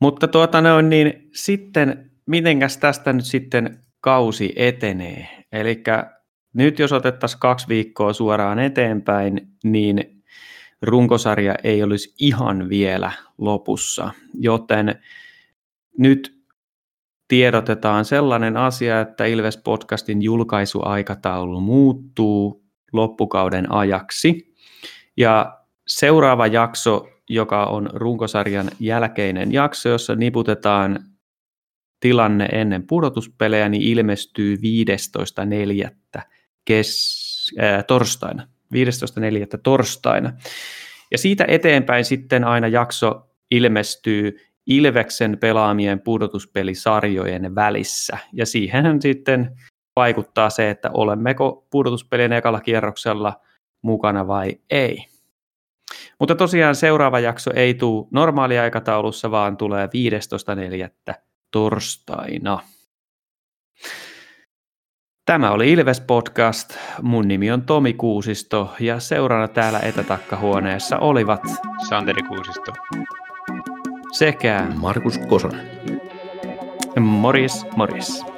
[0.00, 5.44] Mutta tuota noin, niin sitten mitenkäs tästä nyt sitten kausi etenee?
[5.52, 5.82] Eli
[6.54, 10.22] nyt jos otettaisiin kaksi viikkoa suoraan eteenpäin, niin
[10.82, 15.02] runkosarja ei olisi ihan vielä lopussa, joten
[15.98, 16.38] nyt
[17.28, 24.54] tiedotetaan sellainen asia, että Ilves-podcastin julkaisuaikataulu muuttuu loppukauden ajaksi.
[25.16, 31.04] Ja seuraava jakso, joka on runkosarjan jälkeinen jakso, jossa niputetaan
[32.00, 36.22] tilanne ennen pudotuspelejä, niin ilmestyy 15.4.
[36.68, 38.48] Kes- äh, torstaina.
[38.74, 39.58] 15.4.
[39.62, 40.32] torstaina.
[41.10, 48.18] Ja siitä eteenpäin sitten aina jakso ilmestyy Ilveksen pelaamien pudotuspelisarjojen välissä.
[48.32, 49.56] Ja siihen sitten
[49.96, 53.40] vaikuttaa se, että olemmeko pudotuspelien ekalla kierroksella
[53.82, 55.04] mukana vai ei.
[56.18, 59.88] Mutta tosiaan seuraava jakso ei tule normaaliaikataulussa, vaan tulee
[61.08, 61.14] 15.4.
[61.50, 62.60] torstaina.
[65.28, 66.74] Tämä oli Ilves Podcast.
[67.02, 71.42] Mun nimi on Tomi Kuusisto ja seurana täällä etätakkahuoneessa olivat
[71.88, 72.72] Santeri Kuusisto
[74.12, 75.70] sekä Markus Kosonen.
[77.00, 78.37] Morris Morris.